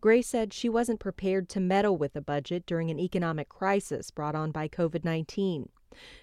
Gray 0.00 0.22
said 0.22 0.54
she 0.54 0.70
wasn't 0.70 1.00
prepared 1.00 1.48
to 1.50 1.60
meddle 1.60 1.96
with 1.98 2.14
the 2.14 2.22
budget 2.22 2.64
during 2.64 2.90
an 2.90 2.98
economic 2.98 3.50
crisis 3.50 4.10
brought 4.10 4.34
on 4.34 4.50
by 4.50 4.68
COVID 4.68 5.04
19. 5.04 5.68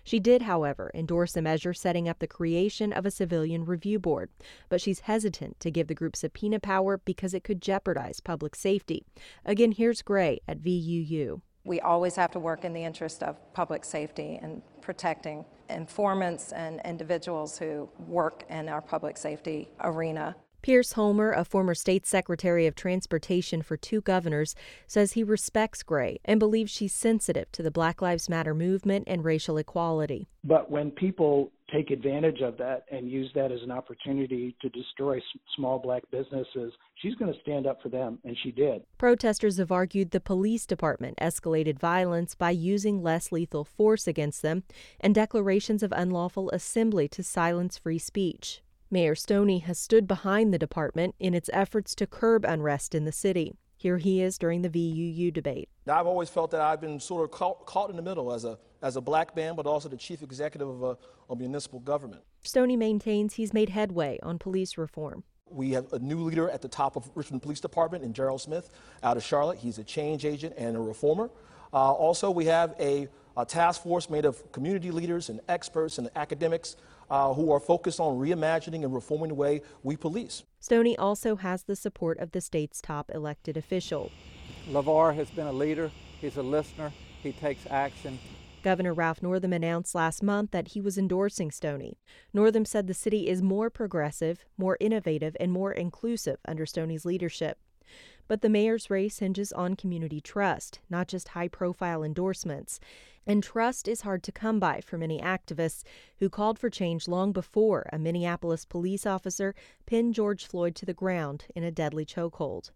She 0.03 0.19
did, 0.19 0.43
however, 0.43 0.91
endorse 0.93 1.35
a 1.35 1.41
measure 1.41 1.73
setting 1.73 2.07
up 2.07 2.19
the 2.19 2.27
creation 2.27 2.93
of 2.93 3.05
a 3.05 3.11
civilian 3.11 3.65
review 3.65 3.99
board, 3.99 4.29
but 4.69 4.81
she's 4.81 5.01
hesitant 5.01 5.59
to 5.59 5.71
give 5.71 5.87
the 5.87 5.95
group 5.95 6.15
subpoena 6.15 6.59
power 6.59 6.97
because 6.97 7.33
it 7.33 7.43
could 7.43 7.61
jeopardize 7.61 8.19
public 8.19 8.55
safety. 8.55 9.05
Again, 9.45 9.71
here's 9.71 10.01
Gray 10.01 10.39
at 10.47 10.61
VUU. 10.61 11.41
We 11.65 11.81
always 11.81 12.15
have 12.15 12.31
to 12.31 12.39
work 12.39 12.63
in 12.63 12.71
the 12.71 12.85
interest 12.85 13.21
of 13.23 13.35
public 13.53 13.83
safety 13.83 14.39
and 14.41 14.61
protecting 14.81 15.43
informants 15.69 16.53
and 16.53 16.79
individuals 16.85 17.57
who 17.57 17.89
work 18.07 18.45
in 18.49 18.69
our 18.69 18.81
public 18.81 19.17
safety 19.17 19.69
arena. 19.81 20.35
Pierce 20.67 20.91
Homer, 20.91 21.31
a 21.31 21.45
former 21.45 21.73
state 21.73 22.05
secretary 22.05 22.67
of 22.67 22.75
transportation 22.75 23.61
for 23.61 23.77
two 23.77 24.01
governors, 24.01 24.53
says 24.85 25.13
he 25.13 25.23
respects 25.23 25.81
Gray 25.81 26.19
and 26.25 26.41
believes 26.41 26.73
she's 26.73 26.93
sensitive 26.93 27.49
to 27.53 27.63
the 27.63 27.71
Black 27.71 28.01
Lives 28.01 28.27
Matter 28.27 28.53
movement 28.53 29.05
and 29.07 29.23
racial 29.23 29.57
equality. 29.57 30.27
But 30.43 30.69
when 30.69 30.91
people 30.91 31.53
take 31.73 31.89
advantage 31.89 32.41
of 32.41 32.57
that 32.57 32.83
and 32.91 33.09
use 33.09 33.31
that 33.33 33.49
as 33.49 33.61
an 33.63 33.71
opportunity 33.71 34.57
to 34.61 34.67
destroy 34.67 35.21
small 35.55 35.79
black 35.79 36.03
businesses, 36.11 36.73
she's 36.95 37.15
going 37.15 37.33
to 37.33 37.39
stand 37.39 37.65
up 37.65 37.81
for 37.81 37.87
them, 37.87 38.19
and 38.25 38.35
she 38.43 38.51
did. 38.51 38.81
Protesters 38.97 39.59
have 39.59 39.71
argued 39.71 40.11
the 40.11 40.19
police 40.19 40.65
department 40.65 41.17
escalated 41.21 41.79
violence 41.79 42.35
by 42.35 42.51
using 42.51 43.01
less 43.01 43.31
lethal 43.31 43.63
force 43.63 44.05
against 44.05 44.41
them 44.41 44.63
and 44.99 45.15
declarations 45.15 45.81
of 45.81 45.93
unlawful 45.93 46.49
assembly 46.49 47.07
to 47.07 47.23
silence 47.23 47.77
free 47.77 47.99
speech. 47.99 48.61
Mayor 48.89 49.15
Stoney 49.15 49.59
has 49.59 49.77
stood 49.77 50.07
behind 50.07 50.53
the 50.53 50.57
department 50.57 51.13
in 51.19 51.33
its 51.33 51.49
efforts 51.51 51.93
to 51.95 52.07
curb 52.07 52.45
unrest 52.45 52.95
in 52.95 53.03
the 53.03 53.11
city. 53.11 53.53
Here 53.75 53.97
he 53.97 54.21
is 54.21 54.37
during 54.37 54.61
the 54.61 54.69
VUU 54.69 55.31
debate. 55.33 55.67
I've 55.89 56.07
always 56.07 56.29
felt 56.29 56.51
that 56.51 56.61
I've 56.61 56.79
been 56.79 56.97
sort 56.97 57.25
of 57.25 57.31
caught, 57.31 57.65
caught 57.65 57.89
in 57.89 57.97
the 57.97 58.01
middle 58.01 58.31
as 58.31 58.45
a, 58.45 58.57
as 58.81 58.95
a 58.95 59.01
black 59.01 59.35
man, 59.35 59.57
but 59.57 59.65
also 59.65 59.89
the 59.89 59.97
chief 59.97 60.23
executive 60.23 60.69
of 60.69 60.83
a, 60.83 60.97
a 61.29 61.35
municipal 61.35 61.81
government. 61.81 62.21
Stoney 62.43 62.77
maintains 62.77 63.33
he's 63.33 63.53
made 63.53 63.69
headway 63.69 64.19
on 64.23 64.39
police 64.39 64.77
reform. 64.77 65.25
We 65.49 65.71
have 65.71 65.91
a 65.91 65.99
new 65.99 66.21
leader 66.23 66.49
at 66.49 66.61
the 66.61 66.69
top 66.69 66.95
of 66.95 67.09
Richmond 67.13 67.41
Police 67.41 67.59
Department 67.59 68.05
in 68.05 68.13
Gerald 68.13 68.39
Smith 68.39 68.69
out 69.03 69.17
of 69.17 69.23
Charlotte. 69.23 69.57
He's 69.57 69.79
a 69.79 69.83
change 69.83 70.23
agent 70.23 70.53
and 70.57 70.77
a 70.77 70.79
reformer. 70.79 71.29
Uh, 71.73 71.91
also, 71.91 72.31
we 72.31 72.45
have 72.45 72.73
a, 72.79 73.09
a 73.35 73.45
task 73.45 73.83
force 73.83 74.09
made 74.09 74.23
of 74.23 74.49
community 74.53 74.91
leaders 74.91 75.27
and 75.27 75.41
experts 75.49 75.97
and 75.97 76.09
academics 76.15 76.77
uh, 77.09 77.33
who 77.33 77.51
are 77.51 77.59
focused 77.59 77.99
on 77.99 78.17
reimagining 78.17 78.83
and 78.83 78.93
reforming 78.93 79.29
the 79.29 79.35
way 79.35 79.61
we 79.83 79.95
police. 79.95 80.43
Stoney 80.59 80.97
also 80.97 81.35
has 81.37 81.63
the 81.63 81.75
support 81.75 82.17
of 82.19 82.31
the 82.31 82.41
state's 82.41 82.81
top 82.81 83.11
elected 83.13 83.57
official. 83.57 84.11
LeVar 84.69 85.15
has 85.15 85.29
been 85.29 85.47
a 85.47 85.51
leader, 85.51 85.91
he's 86.19 86.37
a 86.37 86.43
listener, 86.43 86.91
he 87.23 87.31
takes 87.31 87.65
action. 87.69 88.19
Governor 88.63 88.93
Ralph 88.93 89.21
Northam 89.21 89.53
announced 89.53 89.95
last 89.95 90.21
month 90.21 90.51
that 90.51 90.69
he 90.69 90.81
was 90.81 90.97
endorsing 90.97 91.51
Stoney. 91.51 91.97
Northam 92.33 92.65
said 92.65 92.87
the 92.87 92.93
city 92.93 93.27
is 93.29 93.41
more 93.41 93.69
progressive, 93.69 94.45
more 94.57 94.75
innovative, 94.79 95.37
and 95.39 95.51
more 95.51 95.71
inclusive 95.71 96.39
under 96.45 96.65
Stoney's 96.65 97.05
leadership. 97.05 97.59
But 98.27 98.41
the 98.41 98.49
mayor's 98.49 98.89
race 98.89 99.19
hinges 99.19 99.51
on 99.53 99.75
community 99.75 100.19
trust, 100.19 100.79
not 100.89 101.07
just 101.07 101.29
high 101.29 101.47
profile 101.47 102.03
endorsements. 102.03 102.79
And 103.25 103.43
trust 103.43 103.87
is 103.87 104.01
hard 104.01 104.23
to 104.23 104.31
come 104.31 104.59
by 104.59 104.81
for 104.81 104.97
many 104.97 105.19
activists 105.19 105.83
who 106.19 106.29
called 106.29 106.57
for 106.57 106.69
change 106.69 107.07
long 107.07 107.31
before 107.33 107.87
a 107.91 107.99
Minneapolis 107.99 108.63
police 108.65 109.05
officer 109.05 109.53
pinned 109.85 110.13
George 110.13 110.45
Floyd 110.45 110.75
to 110.75 110.85
the 110.85 110.93
ground 110.93 111.45
in 111.55 111.63
a 111.63 111.71
deadly 111.71 112.05
chokehold. 112.05 112.71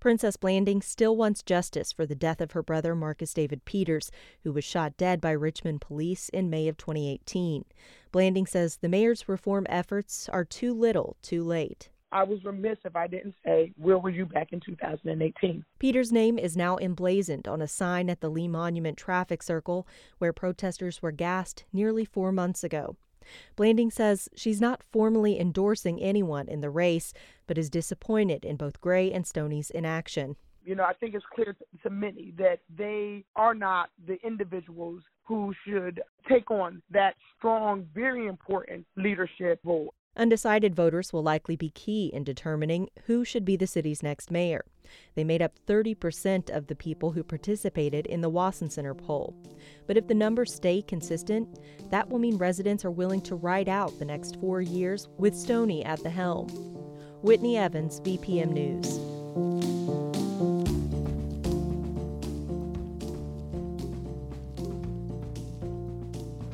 Princess 0.00 0.36
Blanding 0.36 0.80
still 0.80 1.16
wants 1.16 1.42
justice 1.42 1.92
for 1.92 2.06
the 2.06 2.14
death 2.14 2.40
of 2.40 2.52
her 2.52 2.62
brother 2.62 2.94
Marcus 2.94 3.34
David 3.34 3.64
Peters, 3.64 4.10
who 4.42 4.52
was 4.52 4.64
shot 4.64 4.96
dead 4.96 5.20
by 5.20 5.32
Richmond 5.32 5.82
police 5.82 6.28
in 6.30 6.48
May 6.48 6.68
of 6.68 6.76
2018. 6.78 7.64
Blanding 8.10 8.46
says 8.46 8.76
the 8.76 8.88
mayor's 8.88 9.28
reform 9.28 9.66
efforts 9.68 10.28
are 10.30 10.44
too 10.44 10.72
little, 10.72 11.16
too 11.20 11.44
late. 11.44 11.90
I 12.10 12.24
was 12.24 12.44
remiss 12.44 12.78
if 12.84 12.96
I 12.96 13.06
didn't 13.06 13.34
say, 13.44 13.72
where 13.76 13.98
were 13.98 14.10
you 14.10 14.24
back 14.24 14.52
in 14.52 14.60
2018? 14.60 15.64
Peter's 15.78 16.12
name 16.12 16.38
is 16.38 16.56
now 16.56 16.78
emblazoned 16.78 17.46
on 17.46 17.60
a 17.60 17.68
sign 17.68 18.08
at 18.08 18.20
the 18.20 18.30
Lee 18.30 18.48
Monument 18.48 18.96
traffic 18.96 19.42
circle 19.42 19.86
where 20.18 20.32
protesters 20.32 21.02
were 21.02 21.12
gassed 21.12 21.64
nearly 21.72 22.04
four 22.04 22.32
months 22.32 22.64
ago. 22.64 22.96
Blanding 23.56 23.90
says 23.90 24.30
she's 24.34 24.60
not 24.60 24.82
formally 24.82 25.38
endorsing 25.38 26.00
anyone 26.00 26.48
in 26.48 26.60
the 26.60 26.70
race, 26.70 27.12
but 27.46 27.58
is 27.58 27.68
disappointed 27.68 28.44
in 28.44 28.56
both 28.56 28.80
Gray 28.80 29.12
and 29.12 29.26
Stoney's 29.26 29.70
inaction. 29.70 30.36
You 30.64 30.74
know, 30.74 30.84
I 30.84 30.94
think 30.94 31.14
it's 31.14 31.24
clear 31.34 31.56
to 31.82 31.90
many 31.90 32.32
that 32.38 32.60
they 32.74 33.24
are 33.36 33.54
not 33.54 33.90
the 34.06 34.18
individuals 34.26 35.02
who 35.24 35.54
should 35.66 36.02
take 36.28 36.50
on 36.50 36.82
that 36.90 37.14
strong, 37.36 37.86
very 37.94 38.26
important 38.26 38.86
leadership 38.96 39.60
role. 39.64 39.92
Undecided 40.18 40.74
voters 40.74 41.12
will 41.12 41.22
likely 41.22 41.54
be 41.54 41.70
key 41.70 42.10
in 42.12 42.24
determining 42.24 42.88
who 43.06 43.24
should 43.24 43.44
be 43.44 43.54
the 43.54 43.68
city's 43.68 44.02
next 44.02 44.32
mayor. 44.32 44.64
They 45.14 45.22
made 45.22 45.40
up 45.40 45.52
30% 45.66 46.50
of 46.50 46.66
the 46.66 46.74
people 46.74 47.12
who 47.12 47.22
participated 47.22 48.04
in 48.06 48.20
the 48.20 48.28
Wason 48.28 48.68
Center 48.68 48.94
poll. 48.94 49.36
But 49.86 49.96
if 49.96 50.08
the 50.08 50.14
numbers 50.14 50.52
stay 50.52 50.82
consistent, 50.82 51.60
that 51.90 52.08
will 52.08 52.18
mean 52.18 52.36
residents 52.36 52.84
are 52.84 52.90
willing 52.90 53.20
to 53.22 53.36
ride 53.36 53.68
out 53.68 53.96
the 53.98 54.04
next 54.04 54.40
four 54.40 54.60
years 54.60 55.08
with 55.18 55.36
Stoney 55.36 55.84
at 55.84 56.02
the 56.02 56.10
helm. 56.10 56.48
Whitney 57.22 57.56
Evans, 57.56 58.00
VPM 58.00 58.50
News. 58.50 59.17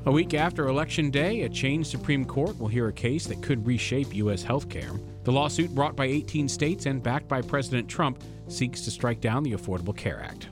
A 0.07 0.13
week 0.13 0.35
after 0.35 0.69
Election 0.69 1.11
Day, 1.11 1.43
a 1.43 1.49
changed 1.49 1.89
Supreme 1.89 2.27
Court 2.27 2.59
will 2.61 2.69
hear 2.69 2.89
a 2.89 2.93
case 2.93 3.27
that 3.27 3.41
could 3.41 3.67
reshape 3.67 4.15
U.S. 4.17 4.43
health 4.43 4.69
care. 4.69 4.91
The 5.23 5.33
lawsuit, 5.33 5.75
brought 5.75 5.97
by 5.97 6.05
18 6.05 6.47
states 6.47 6.85
and 6.85 7.03
backed 7.03 7.27
by 7.27 7.41
President 7.41 7.89
Trump, 7.89 8.23
seeks 8.47 8.83
to 8.83 8.91
strike 8.91 9.23
down 9.23 9.43
the 9.43 9.53
Affordable 9.53 9.97
Care 9.97 10.23
Act. 10.23 10.51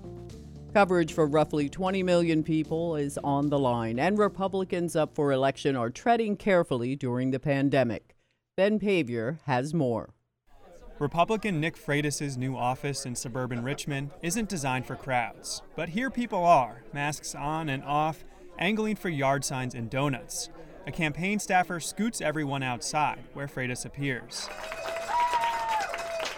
Coverage 0.73 1.13
for 1.13 1.27
roughly 1.27 1.69
20 1.69 2.03
million 2.03 2.43
people 2.43 2.97
is 2.97 3.19
on 3.19 3.51
the 3.51 3.59
line, 3.59 3.99
and 3.99 4.19
Republicans 4.19 4.97
up 4.97 5.15
for 5.15 5.33
election 5.33 5.77
are 5.77 5.91
treading 5.91 6.35
carefully 6.35 6.97
during 6.97 7.31
the 7.31 7.39
pandemic. 7.39 8.17
Ben 8.57 8.79
Paviour 8.79 9.39
has 9.45 9.75
more. 9.75 10.15
Republican 10.99 11.61
Nick 11.61 11.77
Freitas' 11.77 12.39
new 12.39 12.57
office 12.57 13.05
in 13.05 13.15
suburban 13.15 13.63
Richmond 13.63 14.13
isn't 14.23 14.49
designed 14.49 14.87
for 14.87 14.97
crowds, 14.97 15.61
but 15.77 15.91
here 15.91 16.09
people 16.09 16.43
are, 16.43 16.85
masks 16.95 17.35
on 17.35 17.69
and 17.69 17.85
off, 17.85 18.25
angling 18.63 18.95
for 18.95 19.09
yard 19.09 19.45
signs 19.45 19.75
and 19.75 19.91
donuts. 19.91 20.49
A 20.87 20.93
campaign 20.93 21.41
staffer 21.41 21.81
scoots 21.81 22.21
everyone 22.21 22.63
outside, 22.63 23.19
where 23.35 23.49
Freitas 23.49 23.85
appears. 23.85 24.47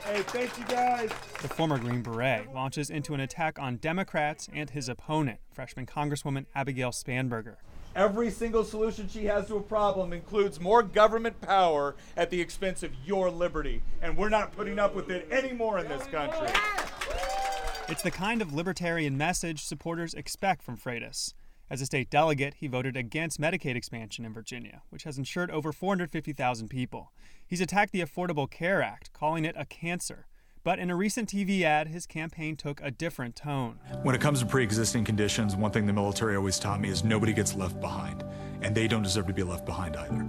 Hey, 0.06 0.22
thank 0.22 0.58
you 0.58 0.64
guys. 0.64 1.10
The 1.42 1.48
former 1.48 1.78
Green 1.78 2.00
Beret 2.00 2.54
launches 2.54 2.88
into 2.88 3.12
an 3.12 3.20
attack 3.20 3.58
on 3.58 3.76
Democrats 3.76 4.48
and 4.54 4.70
his 4.70 4.88
opponent, 4.88 5.38
freshman 5.52 5.84
Congresswoman 5.84 6.46
Abigail 6.54 6.92
Spanberger. 6.92 7.56
Every 7.94 8.30
single 8.30 8.64
solution 8.64 9.06
she 9.06 9.26
has 9.26 9.46
to 9.48 9.56
a 9.56 9.62
problem 9.62 10.14
includes 10.14 10.58
more 10.58 10.82
government 10.82 11.40
power 11.42 11.94
at 12.16 12.30
the 12.30 12.40
expense 12.40 12.82
of 12.82 12.90
your 13.04 13.30
liberty. 13.30 13.82
And 14.00 14.16
we're 14.16 14.30
not 14.30 14.56
putting 14.56 14.78
up 14.78 14.94
with 14.94 15.10
it 15.10 15.30
anymore 15.30 15.78
in 15.78 15.88
this 15.88 16.06
country. 16.06 16.48
It's 17.88 18.02
the 18.02 18.10
kind 18.10 18.40
of 18.40 18.54
libertarian 18.54 19.18
message 19.18 19.62
supporters 19.62 20.14
expect 20.14 20.62
from 20.62 20.78
Freitas. 20.78 21.34
As 21.70 21.80
a 21.80 21.86
state 21.86 22.10
delegate, 22.10 22.54
he 22.58 22.66
voted 22.66 22.94
against 22.94 23.40
Medicaid 23.40 23.74
expansion 23.74 24.26
in 24.26 24.34
Virginia, 24.34 24.82
which 24.90 25.04
has 25.04 25.16
insured 25.16 25.50
over 25.50 25.72
450,000 25.72 26.68
people. 26.68 27.10
He's 27.46 27.62
attacked 27.62 27.92
the 27.92 28.02
Affordable 28.02 28.50
Care 28.50 28.82
Act, 28.82 29.12
calling 29.14 29.46
it 29.46 29.54
a 29.58 29.64
cancer. 29.64 30.26
But 30.62 30.78
in 30.78 30.90
a 30.90 30.96
recent 30.96 31.30
TV 31.30 31.62
ad, 31.62 31.88
his 31.88 32.06
campaign 32.06 32.56
took 32.56 32.82
a 32.82 32.90
different 32.90 33.34
tone. 33.34 33.78
When 34.02 34.14
it 34.14 34.20
comes 34.20 34.40
to 34.40 34.46
pre 34.46 34.62
existing 34.62 35.04
conditions, 35.04 35.56
one 35.56 35.70
thing 35.70 35.86
the 35.86 35.92
military 35.94 36.36
always 36.36 36.58
taught 36.58 36.80
me 36.80 36.90
is 36.90 37.02
nobody 37.02 37.32
gets 37.32 37.54
left 37.54 37.80
behind, 37.80 38.22
and 38.60 38.74
they 38.74 38.86
don't 38.86 39.02
deserve 39.02 39.26
to 39.28 39.32
be 39.32 39.42
left 39.42 39.64
behind 39.64 39.96
either. 39.96 40.26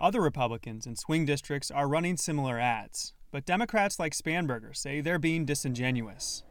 Other 0.00 0.22
Republicans 0.22 0.86
in 0.86 0.96
swing 0.96 1.26
districts 1.26 1.70
are 1.70 1.86
running 1.86 2.16
similar 2.16 2.58
ads, 2.58 3.12
but 3.30 3.44
Democrats 3.44 3.98
like 3.98 4.14
Spanberger 4.14 4.74
say 4.74 5.02
they're 5.02 5.18
being 5.18 5.44
disingenuous. 5.44 6.44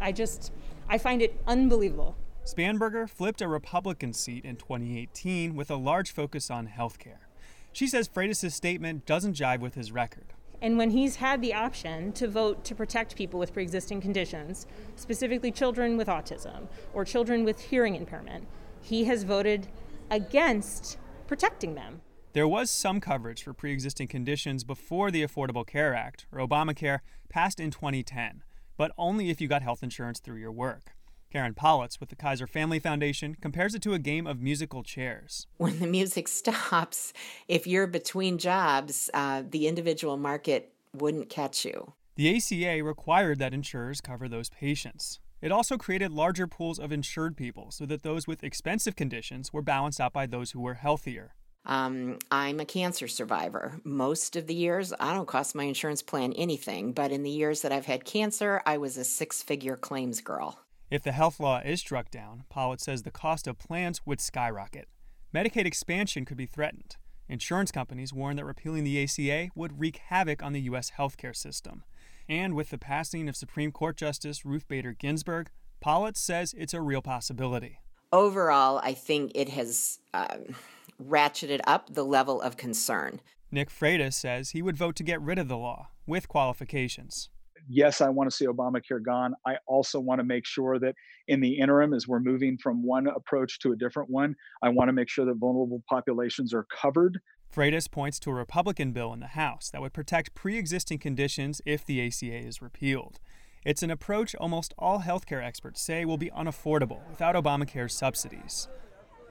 I 0.00 0.12
just, 0.12 0.52
I 0.88 0.98
find 0.98 1.20
it 1.20 1.40
unbelievable 1.46 2.16
Spanberger 2.50 3.08
flipped 3.08 3.40
a 3.40 3.46
Republican 3.46 4.12
seat 4.12 4.44
in 4.44 4.56
2018 4.56 5.54
with 5.54 5.70
a 5.70 5.76
large 5.76 6.10
focus 6.10 6.50
on 6.50 6.66
health 6.66 6.98
care. 6.98 7.28
She 7.72 7.86
says 7.86 8.08
Freitas' 8.08 8.50
statement 8.50 9.06
doesn't 9.06 9.36
jive 9.36 9.60
with 9.60 9.74
his 9.74 9.92
record. 9.92 10.32
And 10.60 10.76
when 10.76 10.90
he's 10.90 11.16
had 11.16 11.42
the 11.42 11.54
option 11.54 12.12
to 12.14 12.26
vote 12.26 12.64
to 12.64 12.74
protect 12.74 13.14
people 13.14 13.38
with 13.38 13.52
pre 13.52 13.62
existing 13.62 14.00
conditions, 14.00 14.66
specifically 14.96 15.52
children 15.52 15.96
with 15.96 16.08
autism 16.08 16.66
or 16.92 17.04
children 17.04 17.44
with 17.44 17.60
hearing 17.60 17.94
impairment, 17.94 18.48
he 18.82 19.04
has 19.04 19.22
voted 19.22 19.68
against 20.10 20.98
protecting 21.28 21.76
them. 21.76 22.00
There 22.32 22.48
was 22.48 22.68
some 22.68 23.00
coverage 23.00 23.44
for 23.44 23.52
pre 23.52 23.72
existing 23.72 24.08
conditions 24.08 24.64
before 24.64 25.12
the 25.12 25.24
Affordable 25.24 25.64
Care 25.64 25.94
Act, 25.94 26.26
or 26.32 26.40
Obamacare, 26.40 26.98
passed 27.28 27.60
in 27.60 27.70
2010, 27.70 28.42
but 28.76 28.90
only 28.98 29.30
if 29.30 29.40
you 29.40 29.46
got 29.46 29.62
health 29.62 29.84
insurance 29.84 30.18
through 30.18 30.38
your 30.38 30.52
work. 30.52 30.94
Karen 31.30 31.54
Pollitz 31.54 32.00
with 32.00 32.08
the 32.08 32.16
Kaiser 32.16 32.48
Family 32.48 32.80
Foundation 32.80 33.36
compares 33.40 33.74
it 33.74 33.82
to 33.82 33.94
a 33.94 34.00
game 34.00 34.26
of 34.26 34.40
musical 34.40 34.82
chairs. 34.82 35.46
When 35.58 35.78
the 35.78 35.86
music 35.86 36.26
stops, 36.40 37.12
if 37.46 37.66
you're 37.66 37.86
between 37.86 38.38
jobs, 38.38 39.08
uh, 39.14 39.44
the 39.48 39.68
individual 39.68 40.16
market 40.16 40.72
wouldn't 40.92 41.28
catch 41.28 41.64
you. 41.64 41.92
The 42.16 42.36
ACA 42.36 42.82
required 42.82 43.38
that 43.38 43.54
insurers 43.54 44.00
cover 44.00 44.28
those 44.28 44.50
patients. 44.50 45.20
It 45.40 45.52
also 45.52 45.78
created 45.78 46.10
larger 46.10 46.46
pools 46.46 46.78
of 46.78 46.92
insured 46.92 47.36
people 47.36 47.70
so 47.70 47.86
that 47.86 48.02
those 48.02 48.26
with 48.26 48.44
expensive 48.44 48.96
conditions 48.96 49.52
were 49.52 49.62
balanced 49.62 50.00
out 50.00 50.12
by 50.12 50.26
those 50.26 50.50
who 50.50 50.60
were 50.60 50.74
healthier. 50.74 51.34
Um, 51.64 52.18
I'm 52.30 52.58
a 52.58 52.64
cancer 52.64 53.06
survivor. 53.06 53.80
Most 53.84 54.34
of 54.34 54.46
the 54.46 54.54
years, 54.54 54.92
I 54.98 55.14
don't 55.14 55.28
cost 55.28 55.54
my 55.54 55.64
insurance 55.64 56.02
plan 56.02 56.32
anything, 56.32 56.92
but 56.92 57.12
in 57.12 57.22
the 57.22 57.30
years 57.30 57.62
that 57.62 57.72
I've 57.72 57.86
had 57.86 58.04
cancer, 58.04 58.60
I 58.66 58.78
was 58.78 58.96
a 58.96 59.04
six 59.04 59.42
figure 59.42 59.76
claims 59.76 60.20
girl. 60.20 60.58
If 60.90 61.04
the 61.04 61.12
health 61.12 61.38
law 61.38 61.60
is 61.60 61.78
struck 61.78 62.10
down, 62.10 62.42
Pollitz 62.52 62.80
says 62.80 63.04
the 63.04 63.12
cost 63.12 63.46
of 63.46 63.60
plans 63.60 64.04
would 64.04 64.20
skyrocket. 64.20 64.88
Medicaid 65.32 65.64
expansion 65.64 66.24
could 66.24 66.36
be 66.36 66.46
threatened. 66.46 66.96
Insurance 67.28 67.70
companies 67.70 68.12
warn 68.12 68.34
that 68.34 68.44
repealing 68.44 68.82
the 68.82 69.00
ACA 69.00 69.50
would 69.54 69.78
wreak 69.78 70.00
havoc 70.08 70.42
on 70.42 70.52
the 70.52 70.62
U.S. 70.62 70.90
healthcare 70.98 71.36
system. 71.36 71.84
And 72.28 72.54
with 72.54 72.70
the 72.70 72.78
passing 72.78 73.28
of 73.28 73.36
Supreme 73.36 73.70
Court 73.70 73.96
Justice 73.96 74.44
Ruth 74.44 74.66
Bader 74.66 74.92
Ginsburg, 74.92 75.50
Pollitz 75.80 76.16
says 76.16 76.56
it's 76.58 76.74
a 76.74 76.80
real 76.80 77.02
possibility. 77.02 77.78
Overall, 78.12 78.80
I 78.82 78.92
think 78.92 79.30
it 79.36 79.50
has 79.50 80.00
um, 80.12 80.56
ratcheted 81.00 81.60
up 81.68 81.94
the 81.94 82.04
level 82.04 82.42
of 82.42 82.56
concern. 82.56 83.20
Nick 83.52 83.70
Freitas 83.70 84.14
says 84.14 84.50
he 84.50 84.62
would 84.62 84.76
vote 84.76 84.96
to 84.96 85.04
get 85.04 85.22
rid 85.22 85.38
of 85.38 85.46
the 85.46 85.56
law, 85.56 85.90
with 86.04 86.26
qualifications 86.26 87.28
yes, 87.68 88.00
I 88.00 88.08
want 88.08 88.30
to 88.30 88.36
see 88.36 88.46
Obamacare 88.46 89.02
gone. 89.02 89.34
I 89.46 89.56
also 89.66 90.00
want 90.00 90.18
to 90.18 90.24
make 90.24 90.46
sure 90.46 90.78
that 90.78 90.94
in 91.28 91.40
the 91.40 91.58
interim, 91.58 91.94
as 91.94 92.08
we're 92.08 92.20
moving 92.20 92.58
from 92.58 92.82
one 92.84 93.06
approach 93.06 93.58
to 93.60 93.72
a 93.72 93.76
different 93.76 94.10
one, 94.10 94.34
I 94.62 94.68
want 94.68 94.88
to 94.88 94.92
make 94.92 95.08
sure 95.08 95.24
that 95.26 95.34
vulnerable 95.34 95.82
populations 95.88 96.52
are 96.54 96.64
covered. 96.64 97.20
Freitas 97.54 97.90
points 97.90 98.20
to 98.20 98.30
a 98.30 98.34
Republican 98.34 98.92
bill 98.92 99.12
in 99.12 99.20
the 99.20 99.28
House 99.28 99.70
that 99.70 99.80
would 99.80 99.92
protect 99.92 100.34
pre 100.34 100.56
existing 100.56 100.98
conditions 100.98 101.60
if 101.66 101.84
the 101.84 102.06
ACA 102.06 102.46
is 102.46 102.62
repealed. 102.62 103.18
It's 103.64 103.82
an 103.82 103.90
approach 103.90 104.34
almost 104.36 104.72
all 104.78 105.00
healthcare 105.00 105.44
experts 105.44 105.82
say 105.82 106.04
will 106.04 106.16
be 106.16 106.30
unaffordable 106.30 107.06
without 107.10 107.34
Obamacare's 107.34 107.94
subsidies. 107.94 108.68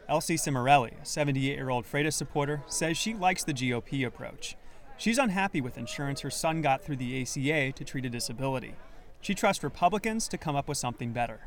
Elsie 0.08 0.38
Cimarelli, 0.38 1.02
a 1.02 1.06
78 1.06 1.56
year 1.56 1.70
old 1.70 1.86
Freitas 1.86 2.14
supporter, 2.14 2.64
says 2.68 2.98
she 2.98 3.14
likes 3.14 3.44
the 3.44 3.54
GOP 3.54 4.06
approach. 4.06 4.56
She's 5.00 5.18
unhappy 5.18 5.62
with 5.62 5.78
insurance 5.78 6.20
her 6.20 6.30
son 6.30 6.62
got 6.62 6.82
through 6.82 6.98
the 6.98 7.22
ACA 7.22 7.72
to 7.72 7.86
treat 7.86 8.04
a 8.04 8.10
disability. 8.10 8.76
She 9.22 9.34
trusts 9.34 9.64
Republicans 9.64 10.28
to 10.28 10.38
come 10.38 10.58
up 10.58 10.68
with 10.68 10.78
something 10.78 11.14
better. 11.14 11.40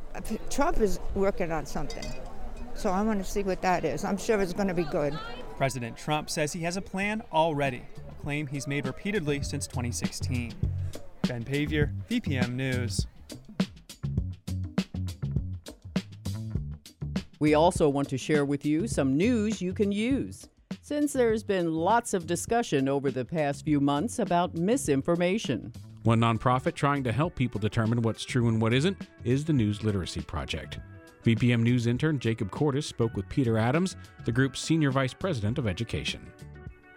Trump 0.49 0.81
is 0.81 0.99
working 1.15 1.53
on 1.53 1.67
something, 1.67 2.05
so 2.75 2.89
I 2.89 3.03
want 3.03 3.23
to 3.23 3.31
see 3.31 3.43
what 3.43 3.61
that 3.61 3.85
is. 3.85 4.05
I'm 4.05 4.17
sure 4.17 4.41
it's 4.41 4.55
going 4.55 4.69
to 4.69 4.75
be 4.75 4.85
good. 4.85 5.19
President 5.59 5.99
Trump 5.99 6.31
says 6.31 6.55
he 6.55 6.61
has 6.61 6.79
a 6.79 6.81
plan 6.81 7.23
already, 7.31 7.83
a 8.09 8.23
claim 8.23 8.47
he's 8.47 8.67
made 8.67 8.87
repeatedly 8.87 9.43
since 9.43 9.67
2016. 9.67 10.55
Ben 11.29 11.45
Paviour, 11.45 11.93
VPM 12.11 12.55
News. 12.55 13.07
We 17.39 17.53
also 17.53 17.91
want 17.91 18.09
to 18.09 18.17
share 18.17 18.47
with 18.47 18.65
you 18.65 18.89
some 18.89 19.15
news 19.15 19.61
you 19.61 19.75
can 19.75 19.93
use 19.93 20.49
since 20.93 21.15
there's 21.15 21.43
been 21.43 21.73
lots 21.73 22.13
of 22.13 22.27
discussion 22.27 22.87
over 22.87 23.11
the 23.11 23.25
past 23.25 23.65
few 23.65 23.81
months 23.81 24.19
about 24.19 24.53
misinformation. 24.53 25.73
One 26.03 26.21
nonprofit 26.21 26.75
trying 26.75 27.03
to 27.05 27.13
help 27.13 27.35
people 27.35 27.59
determine 27.59 28.03
what's 28.03 28.27
true 28.27 28.47
and 28.49 28.61
what 28.61 28.75
isn't 28.75 29.09
is 29.25 29.43
the 29.43 29.55
News 29.55 29.83
Literacy 29.83 30.21
Project. 30.21 30.81
VPM 31.25 31.63
News 31.63 31.87
intern 31.87 32.19
Jacob 32.19 32.51
Cordes 32.51 32.85
spoke 32.85 33.17
with 33.17 33.27
Peter 33.31 33.57
Adams, 33.57 33.97
the 34.27 34.33
group's 34.33 34.61
senior 34.61 34.91
vice 34.91 35.15
president 35.15 35.57
of 35.57 35.67
education. 35.67 36.21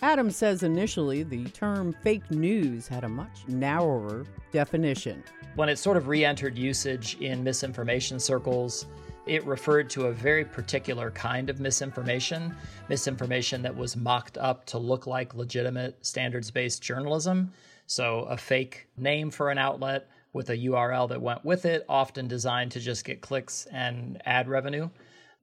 Adams 0.01 0.35
says 0.35 0.63
initially 0.63 1.23
the 1.23 1.45
term 1.45 1.95
fake 2.03 2.29
news 2.29 2.89
had 2.89 3.05
a 3.05 3.09
much 3.09 3.47
narrower 3.47 4.25
definition. 4.51 5.23
When 5.55 5.69
it 5.69 5.79
sort 5.79 5.95
of 5.95 6.09
re 6.09 6.25
entered 6.25 6.57
usage 6.57 7.15
in 7.21 7.45
misinformation 7.45 8.19
circles, 8.19 8.87
it 9.25 9.45
referred 9.45 9.89
to 9.91 10.05
a 10.07 10.13
very 10.13 10.45
particular 10.45 11.11
kind 11.11 11.49
of 11.49 11.59
misinformation, 11.59 12.55
misinformation 12.89 13.61
that 13.63 13.75
was 13.75 13.95
mocked 13.95 14.37
up 14.37 14.65
to 14.67 14.77
look 14.77 15.07
like 15.07 15.33
legitimate 15.33 16.05
standards 16.05 16.51
based 16.51 16.81
journalism. 16.81 17.51
So, 17.87 18.21
a 18.21 18.37
fake 18.37 18.87
name 18.97 19.29
for 19.29 19.51
an 19.51 19.57
outlet 19.57 20.07
with 20.33 20.49
a 20.49 20.57
URL 20.57 21.07
that 21.09 21.21
went 21.21 21.45
with 21.45 21.65
it, 21.65 21.85
often 21.87 22.27
designed 22.27 22.71
to 22.73 22.79
just 22.79 23.05
get 23.05 23.21
clicks 23.21 23.67
and 23.71 24.21
ad 24.25 24.47
revenue. 24.49 24.89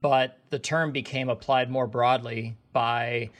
But 0.01 0.39
the 0.51 0.59
term 0.59 0.93
became 0.93 1.29
applied 1.29 1.71
more 1.71 1.87
broadly 1.87 2.57
by 2.73 3.31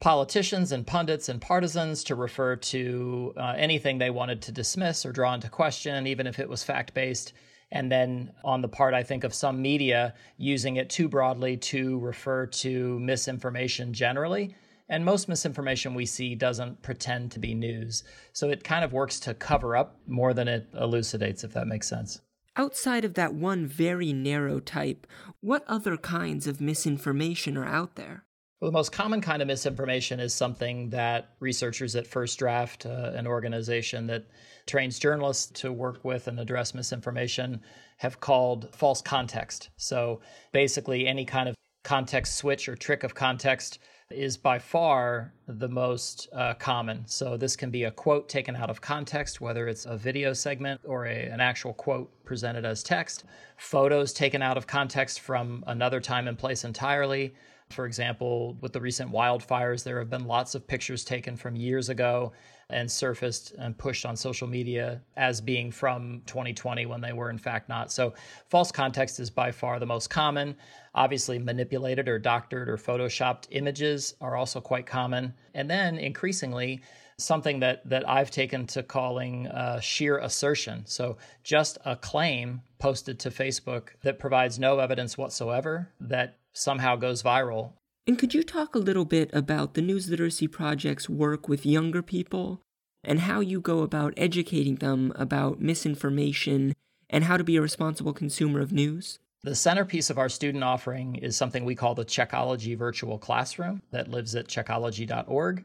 politicians 0.00 0.72
and 0.72 0.86
pundits 0.86 1.28
and 1.28 1.40
partisans 1.40 2.04
to 2.04 2.14
refer 2.14 2.56
to 2.56 3.32
uh, 3.36 3.54
anything 3.56 3.98
they 3.98 4.10
wanted 4.10 4.42
to 4.42 4.52
dismiss 4.52 5.06
or 5.06 5.12
draw 5.12 5.34
into 5.34 5.48
question, 5.48 6.06
even 6.06 6.26
if 6.26 6.38
it 6.38 6.48
was 6.48 6.62
fact 6.62 6.94
based. 6.94 7.32
And 7.72 7.90
then 7.90 8.32
on 8.44 8.62
the 8.62 8.68
part, 8.68 8.94
I 8.94 9.02
think, 9.02 9.24
of 9.24 9.34
some 9.34 9.60
media 9.60 10.14
using 10.36 10.76
it 10.76 10.88
too 10.88 11.08
broadly 11.08 11.56
to 11.56 11.98
refer 11.98 12.46
to 12.46 12.98
misinformation 13.00 13.92
generally. 13.92 14.54
And 14.88 15.04
most 15.04 15.28
misinformation 15.28 15.94
we 15.94 16.06
see 16.06 16.36
doesn't 16.36 16.82
pretend 16.82 17.32
to 17.32 17.40
be 17.40 17.54
news. 17.54 18.04
So 18.32 18.50
it 18.50 18.62
kind 18.62 18.84
of 18.84 18.92
works 18.92 19.18
to 19.20 19.34
cover 19.34 19.76
up 19.76 19.98
more 20.06 20.32
than 20.32 20.46
it 20.46 20.68
elucidates, 20.74 21.42
if 21.42 21.52
that 21.54 21.66
makes 21.66 21.88
sense. 21.88 22.20
Outside 22.56 23.04
of 23.04 23.14
that 23.14 23.34
one 23.34 23.66
very 23.66 24.12
narrow 24.12 24.60
type, 24.60 25.06
what 25.40 25.64
other 25.66 25.96
kinds 25.96 26.46
of 26.46 26.60
misinformation 26.60 27.56
are 27.56 27.66
out 27.66 27.96
there? 27.96 28.25
Well, 28.60 28.70
the 28.70 28.76
most 28.76 28.90
common 28.90 29.20
kind 29.20 29.42
of 29.42 29.48
misinformation 29.48 30.18
is 30.18 30.32
something 30.32 30.88
that 30.88 31.34
researchers 31.40 31.94
at 31.94 32.06
First 32.06 32.38
Draft, 32.38 32.86
uh, 32.86 33.12
an 33.14 33.26
organization 33.26 34.06
that 34.06 34.24
trains 34.64 34.98
journalists 34.98 35.60
to 35.60 35.70
work 35.70 36.02
with 36.06 36.26
and 36.26 36.40
address 36.40 36.72
misinformation, 36.72 37.60
have 37.98 38.18
called 38.20 38.74
false 38.74 39.02
context. 39.02 39.68
So 39.76 40.22
basically, 40.52 41.06
any 41.06 41.26
kind 41.26 41.50
of 41.50 41.54
context 41.84 42.36
switch 42.36 42.66
or 42.66 42.76
trick 42.76 43.04
of 43.04 43.14
context 43.14 43.78
is 44.10 44.38
by 44.38 44.58
far 44.58 45.34
the 45.46 45.68
most 45.68 46.26
uh, 46.32 46.54
common. 46.54 47.02
So 47.06 47.36
this 47.36 47.56
can 47.56 47.70
be 47.70 47.84
a 47.84 47.90
quote 47.90 48.26
taken 48.26 48.56
out 48.56 48.70
of 48.70 48.80
context, 48.80 49.38
whether 49.38 49.68
it's 49.68 49.84
a 49.84 49.98
video 49.98 50.32
segment 50.32 50.80
or 50.84 51.04
a, 51.04 51.26
an 51.26 51.40
actual 51.40 51.74
quote 51.74 52.10
presented 52.24 52.64
as 52.64 52.82
text, 52.82 53.24
photos 53.58 54.14
taken 54.14 54.40
out 54.40 54.56
of 54.56 54.66
context 54.66 55.20
from 55.20 55.62
another 55.66 56.00
time 56.00 56.26
and 56.26 56.38
place 56.38 56.64
entirely 56.64 57.34
for 57.70 57.86
example, 57.86 58.56
with 58.60 58.72
the 58.72 58.80
recent 58.80 59.10
wildfires, 59.10 59.82
there 59.82 59.98
have 59.98 60.08
been 60.08 60.26
lots 60.26 60.54
of 60.54 60.66
pictures 60.66 61.04
taken 61.04 61.36
from 61.36 61.56
years 61.56 61.88
ago 61.88 62.32
and 62.70 62.90
surfaced 62.90 63.54
and 63.58 63.76
pushed 63.76 64.06
on 64.06 64.16
social 64.16 64.46
media 64.46 65.00
as 65.16 65.40
being 65.40 65.70
from 65.70 66.22
2020 66.26 66.86
when 66.86 67.00
they 67.00 67.12
were 67.12 67.30
in 67.30 67.38
fact 67.38 67.68
not. 67.68 67.90
So, 67.92 68.14
false 68.48 68.70
context 68.70 69.20
is 69.20 69.30
by 69.30 69.50
far 69.50 69.78
the 69.78 69.86
most 69.86 70.10
common. 70.10 70.56
Obviously, 70.94 71.38
manipulated 71.38 72.08
or 72.08 72.18
doctored 72.18 72.68
or 72.68 72.76
photoshopped 72.76 73.46
images 73.50 74.14
are 74.20 74.36
also 74.36 74.60
quite 74.60 74.86
common. 74.86 75.34
And 75.54 75.68
then 75.68 75.98
increasingly, 75.98 76.82
something 77.18 77.60
that, 77.60 77.88
that 77.88 78.08
I've 78.08 78.30
taken 78.30 78.66
to 78.68 78.82
calling 78.82 79.46
uh, 79.48 79.80
sheer 79.80 80.18
assertion. 80.18 80.84
So, 80.86 81.16
just 81.42 81.78
a 81.84 81.96
claim 81.96 82.62
posted 82.78 83.18
to 83.20 83.30
Facebook 83.30 83.88
that 84.02 84.18
provides 84.18 84.58
no 84.58 84.78
evidence 84.78 85.16
whatsoever 85.16 85.88
that 86.00 86.36
somehow 86.52 86.96
goes 86.96 87.22
viral. 87.22 87.72
And 88.06 88.18
could 88.18 88.34
you 88.34 88.42
talk 88.42 88.74
a 88.74 88.80
little 88.80 89.04
bit 89.04 89.30
about 89.32 89.74
the 89.74 89.82
News 89.82 90.08
Literacy 90.08 90.46
Project's 90.46 91.08
work 91.08 91.48
with 91.48 91.66
younger 91.66 92.02
people 92.02 92.60
and 93.02 93.20
how 93.20 93.40
you 93.40 93.60
go 93.60 93.80
about 93.80 94.14
educating 94.16 94.76
them 94.76 95.12
about 95.16 95.60
misinformation 95.60 96.74
and 97.10 97.24
how 97.24 97.36
to 97.36 97.44
be 97.44 97.56
a 97.56 97.62
responsible 97.62 98.12
consumer 98.12 98.60
of 98.60 98.72
news? 98.72 99.18
The 99.42 99.54
centerpiece 99.54 100.10
of 100.10 100.18
our 100.18 100.28
student 100.28 100.64
offering 100.64 101.16
is 101.16 101.36
something 101.36 101.64
we 101.64 101.74
call 101.74 101.94
the 101.94 102.04
Checkology 102.04 102.76
Virtual 102.76 103.18
Classroom 103.18 103.82
that 103.92 104.08
lives 104.08 104.34
at 104.34 104.48
checkology.org. 104.48 105.64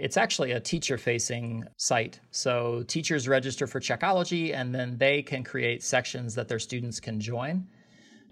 It's 0.00 0.16
actually 0.16 0.52
a 0.52 0.60
teacher 0.60 0.96
facing 0.96 1.66
site. 1.76 2.20
So 2.30 2.82
teachers 2.88 3.28
register 3.28 3.66
for 3.66 3.80
Checkology 3.80 4.54
and 4.54 4.74
then 4.74 4.96
they 4.96 5.20
can 5.20 5.44
create 5.44 5.82
sections 5.82 6.34
that 6.36 6.48
their 6.48 6.58
students 6.58 7.00
can 7.00 7.20
join. 7.20 7.66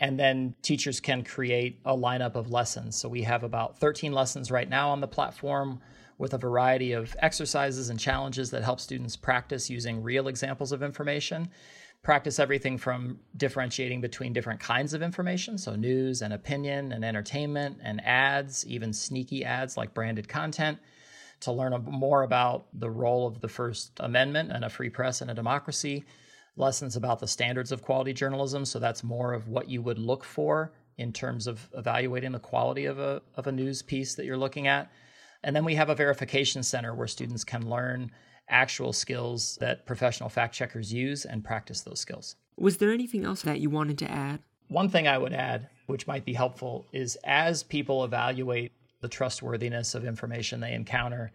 And 0.01 0.19
then 0.19 0.55
teachers 0.63 0.99
can 0.99 1.23
create 1.25 1.81
a 1.85 1.95
lineup 1.95 2.37
of 2.37 2.51
lessons. 2.51 2.97
So 2.97 3.07
we 3.07 3.21
have 3.23 3.43
about 3.43 3.79
13 3.79 4.13
lessons 4.13 4.51
right 4.51 4.69
now 4.69 4.89
on 4.89 5.03
the 5.03 5.07
platform 5.07 5.81
with 6.17 6.33
a 6.33 6.39
variety 6.39 6.93
of 6.93 7.15
exercises 7.19 7.91
and 7.91 8.01
challenges 8.01 8.51
that 8.53 8.63
help 8.63 8.81
students 8.81 9.15
practice 9.15 9.69
using 9.69 10.03
real 10.03 10.29
examples 10.29 10.73
of 10.73 10.83
information. 10.83 11.51
Practice 12.03 12.39
everything 12.39 12.79
from 12.79 13.19
differentiating 13.37 14.01
between 14.01 14.33
different 14.33 14.61
kinds 14.61 14.95
of 14.95 15.03
information, 15.03 15.59
so 15.59 15.77
news 15.77 16.23
and 16.23 16.33
opinion 16.33 16.93
and 16.93 17.05
entertainment 17.05 17.77
and 17.83 18.01
ads, 18.07 18.67
even 18.67 18.93
sneaky 18.95 19.45
ads 19.45 19.77
like 19.77 19.93
branded 19.93 20.29
content, 20.29 20.79
to 21.41 21.53
learn 21.53 21.73
more 21.85 22.23
about 22.23 22.67
the 22.73 22.91
role 22.91 23.27
of 23.27 23.41
the 23.41 23.49
First 23.49 23.93
Amendment 24.01 24.51
and 24.53 24.65
a 24.65 24.71
free 24.71 24.91
press 24.91 25.21
and 25.21 25.31
a 25.31 25.35
democracy 25.35 26.05
lessons 26.57 26.97
about 26.97 27.21
the 27.21 27.27
standards 27.29 27.73
of 27.73 27.83
quality 27.83 28.13
journalism. 28.13 28.65
So 28.65 28.79
that's 28.79 29.05
more 29.05 29.33
of 29.33 29.49
what 29.49 29.69
you 29.69 29.81
would 29.83 29.99
look 29.99 30.25
for 30.25 30.73
in 30.97 31.13
terms 31.13 31.47
of 31.47 31.69
evaluating 31.75 32.33
the 32.33 32.41
quality 32.41 32.87
of 32.87 32.99
a, 32.99 33.23
of 33.37 33.47
a 33.47 33.53
news 33.53 33.83
piece 33.83 34.15
that 34.17 34.27
you're 34.27 34.37
looking 34.37 34.67
at. 34.67 34.91
And 35.45 35.55
then 35.55 35.65
we 35.65 35.77
have 35.77 35.89
a 35.89 35.95
verification 35.95 36.65
center 36.65 36.95
where 36.95 37.07
students 37.07 37.45
can 37.45 37.71
learn 37.71 38.11
actual 38.49 38.93
skills 38.93 39.57
that 39.61 39.87
professional 39.87 40.29
fact 40.29 40.55
checkers 40.55 40.93
use 40.93 41.25
and 41.25 41.45
practice 41.45 41.83
those 41.83 42.01
skills. 42.01 42.35
Was 42.57 42.79
there 42.79 42.91
anything 42.91 43.25
else 43.25 43.43
that 43.43 43.61
you 43.61 43.71
wanted 43.71 43.99
to 43.99 44.11
add? 44.11 44.41
One 44.67 44.89
thing 44.89 45.07
I 45.07 45.17
would 45.17 45.33
add, 45.33 45.69
which 45.87 46.07
might 46.07 46.25
be 46.25 46.35
helpful, 46.35 46.87
is 46.93 47.17
as 47.25 47.63
people 47.63 48.05
evaluate 48.05 48.73
the 49.01 49.09
trustworthiness 49.09 49.95
of 49.95 50.05
information 50.05 50.61
they 50.61 50.73
encounter, 50.73 51.33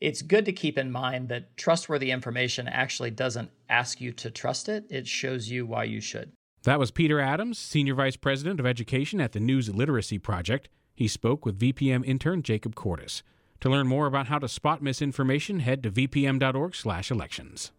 it's 0.00 0.22
good 0.22 0.44
to 0.44 0.52
keep 0.52 0.76
in 0.76 0.90
mind 0.90 1.28
that 1.28 1.56
trustworthy 1.56 2.10
information 2.10 2.68
actually 2.68 3.10
doesn't 3.10 3.50
ask 3.68 4.00
you 4.00 4.12
to 4.12 4.30
trust 4.30 4.68
it, 4.68 4.84
it 4.90 5.06
shows 5.06 5.50
you 5.50 5.66
why 5.66 5.84
you 5.84 6.00
should. 6.00 6.32
That 6.64 6.78
was 6.78 6.90
Peter 6.90 7.20
Adams, 7.20 7.58
Senior 7.58 7.94
Vice 7.94 8.16
President 8.16 8.58
of 8.58 8.66
Education 8.66 9.20
at 9.20 9.32
the 9.32 9.40
News 9.40 9.68
Literacy 9.68 10.18
Project. 10.18 10.68
He 10.94 11.08
spoke 11.08 11.44
with 11.44 11.58
VPM 11.58 12.04
intern 12.04 12.42
Jacob 12.42 12.74
Cordes. 12.74 13.22
To 13.60 13.70
learn 13.70 13.86
more 13.86 14.06
about 14.06 14.28
how 14.28 14.38
to 14.38 14.48
spot 14.48 14.82
misinformation, 14.82 15.60
head 15.60 15.82
to 15.82 15.90
vpm.org/elections. 15.90 17.72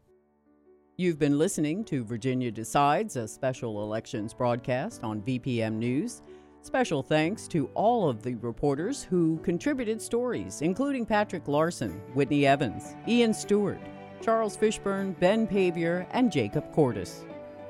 You've 0.97 1.19
been 1.19 1.37
listening 1.37 1.83
to 1.85 2.05
Virginia 2.05 2.51
Decides, 2.51 3.17
a 3.17 3.27
special 3.27 3.83
elections 3.83 4.33
broadcast 4.33 5.03
on 5.03 5.21
VPM 5.21 5.73
News. 5.73 6.21
Special 6.65 7.03
thanks 7.03 7.47
to 7.49 7.69
all 7.75 8.09
of 8.09 8.23
the 8.23 8.33
reporters 8.37 9.03
who 9.03 9.37
contributed 9.43 10.01
stories, 10.01 10.63
including 10.63 11.05
Patrick 11.05 11.47
Larson, 11.47 11.91
Whitney 12.15 12.47
Evans, 12.47 12.95
Ian 13.07 13.35
Stewart, 13.35 13.77
Charles 14.19 14.57
Fishburne, 14.57 15.17
Ben 15.19 15.45
Paviour, 15.45 16.07
and 16.09 16.31
Jacob 16.31 16.73
Cordes. 16.73 17.23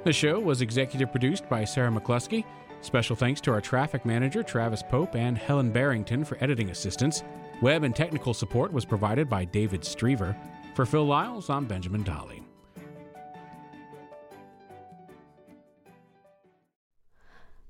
The 0.05 0.13
show 0.13 0.39
was 0.39 0.61
executive 0.61 1.11
produced 1.11 1.49
by 1.49 1.65
Sarah 1.65 1.91
McCluskey. 1.91 2.45
Special 2.79 3.17
thanks 3.17 3.41
to 3.41 3.51
our 3.51 3.59
traffic 3.59 4.05
manager, 4.05 4.41
Travis 4.41 4.81
Pope, 4.81 5.15
and 5.15 5.37
Helen 5.37 5.71
Barrington 5.71 6.23
for 6.23 6.41
editing 6.41 6.69
assistance. 6.69 7.21
Web 7.61 7.83
and 7.83 7.93
technical 7.93 8.33
support 8.33 8.71
was 8.71 8.85
provided 8.85 9.29
by 9.29 9.43
David 9.43 9.81
Strever. 9.81 10.37
For 10.73 10.85
Phil 10.85 11.05
Lyles, 11.05 11.49
I'm 11.49 11.65
Benjamin 11.65 12.03
Dolly. 12.03 12.44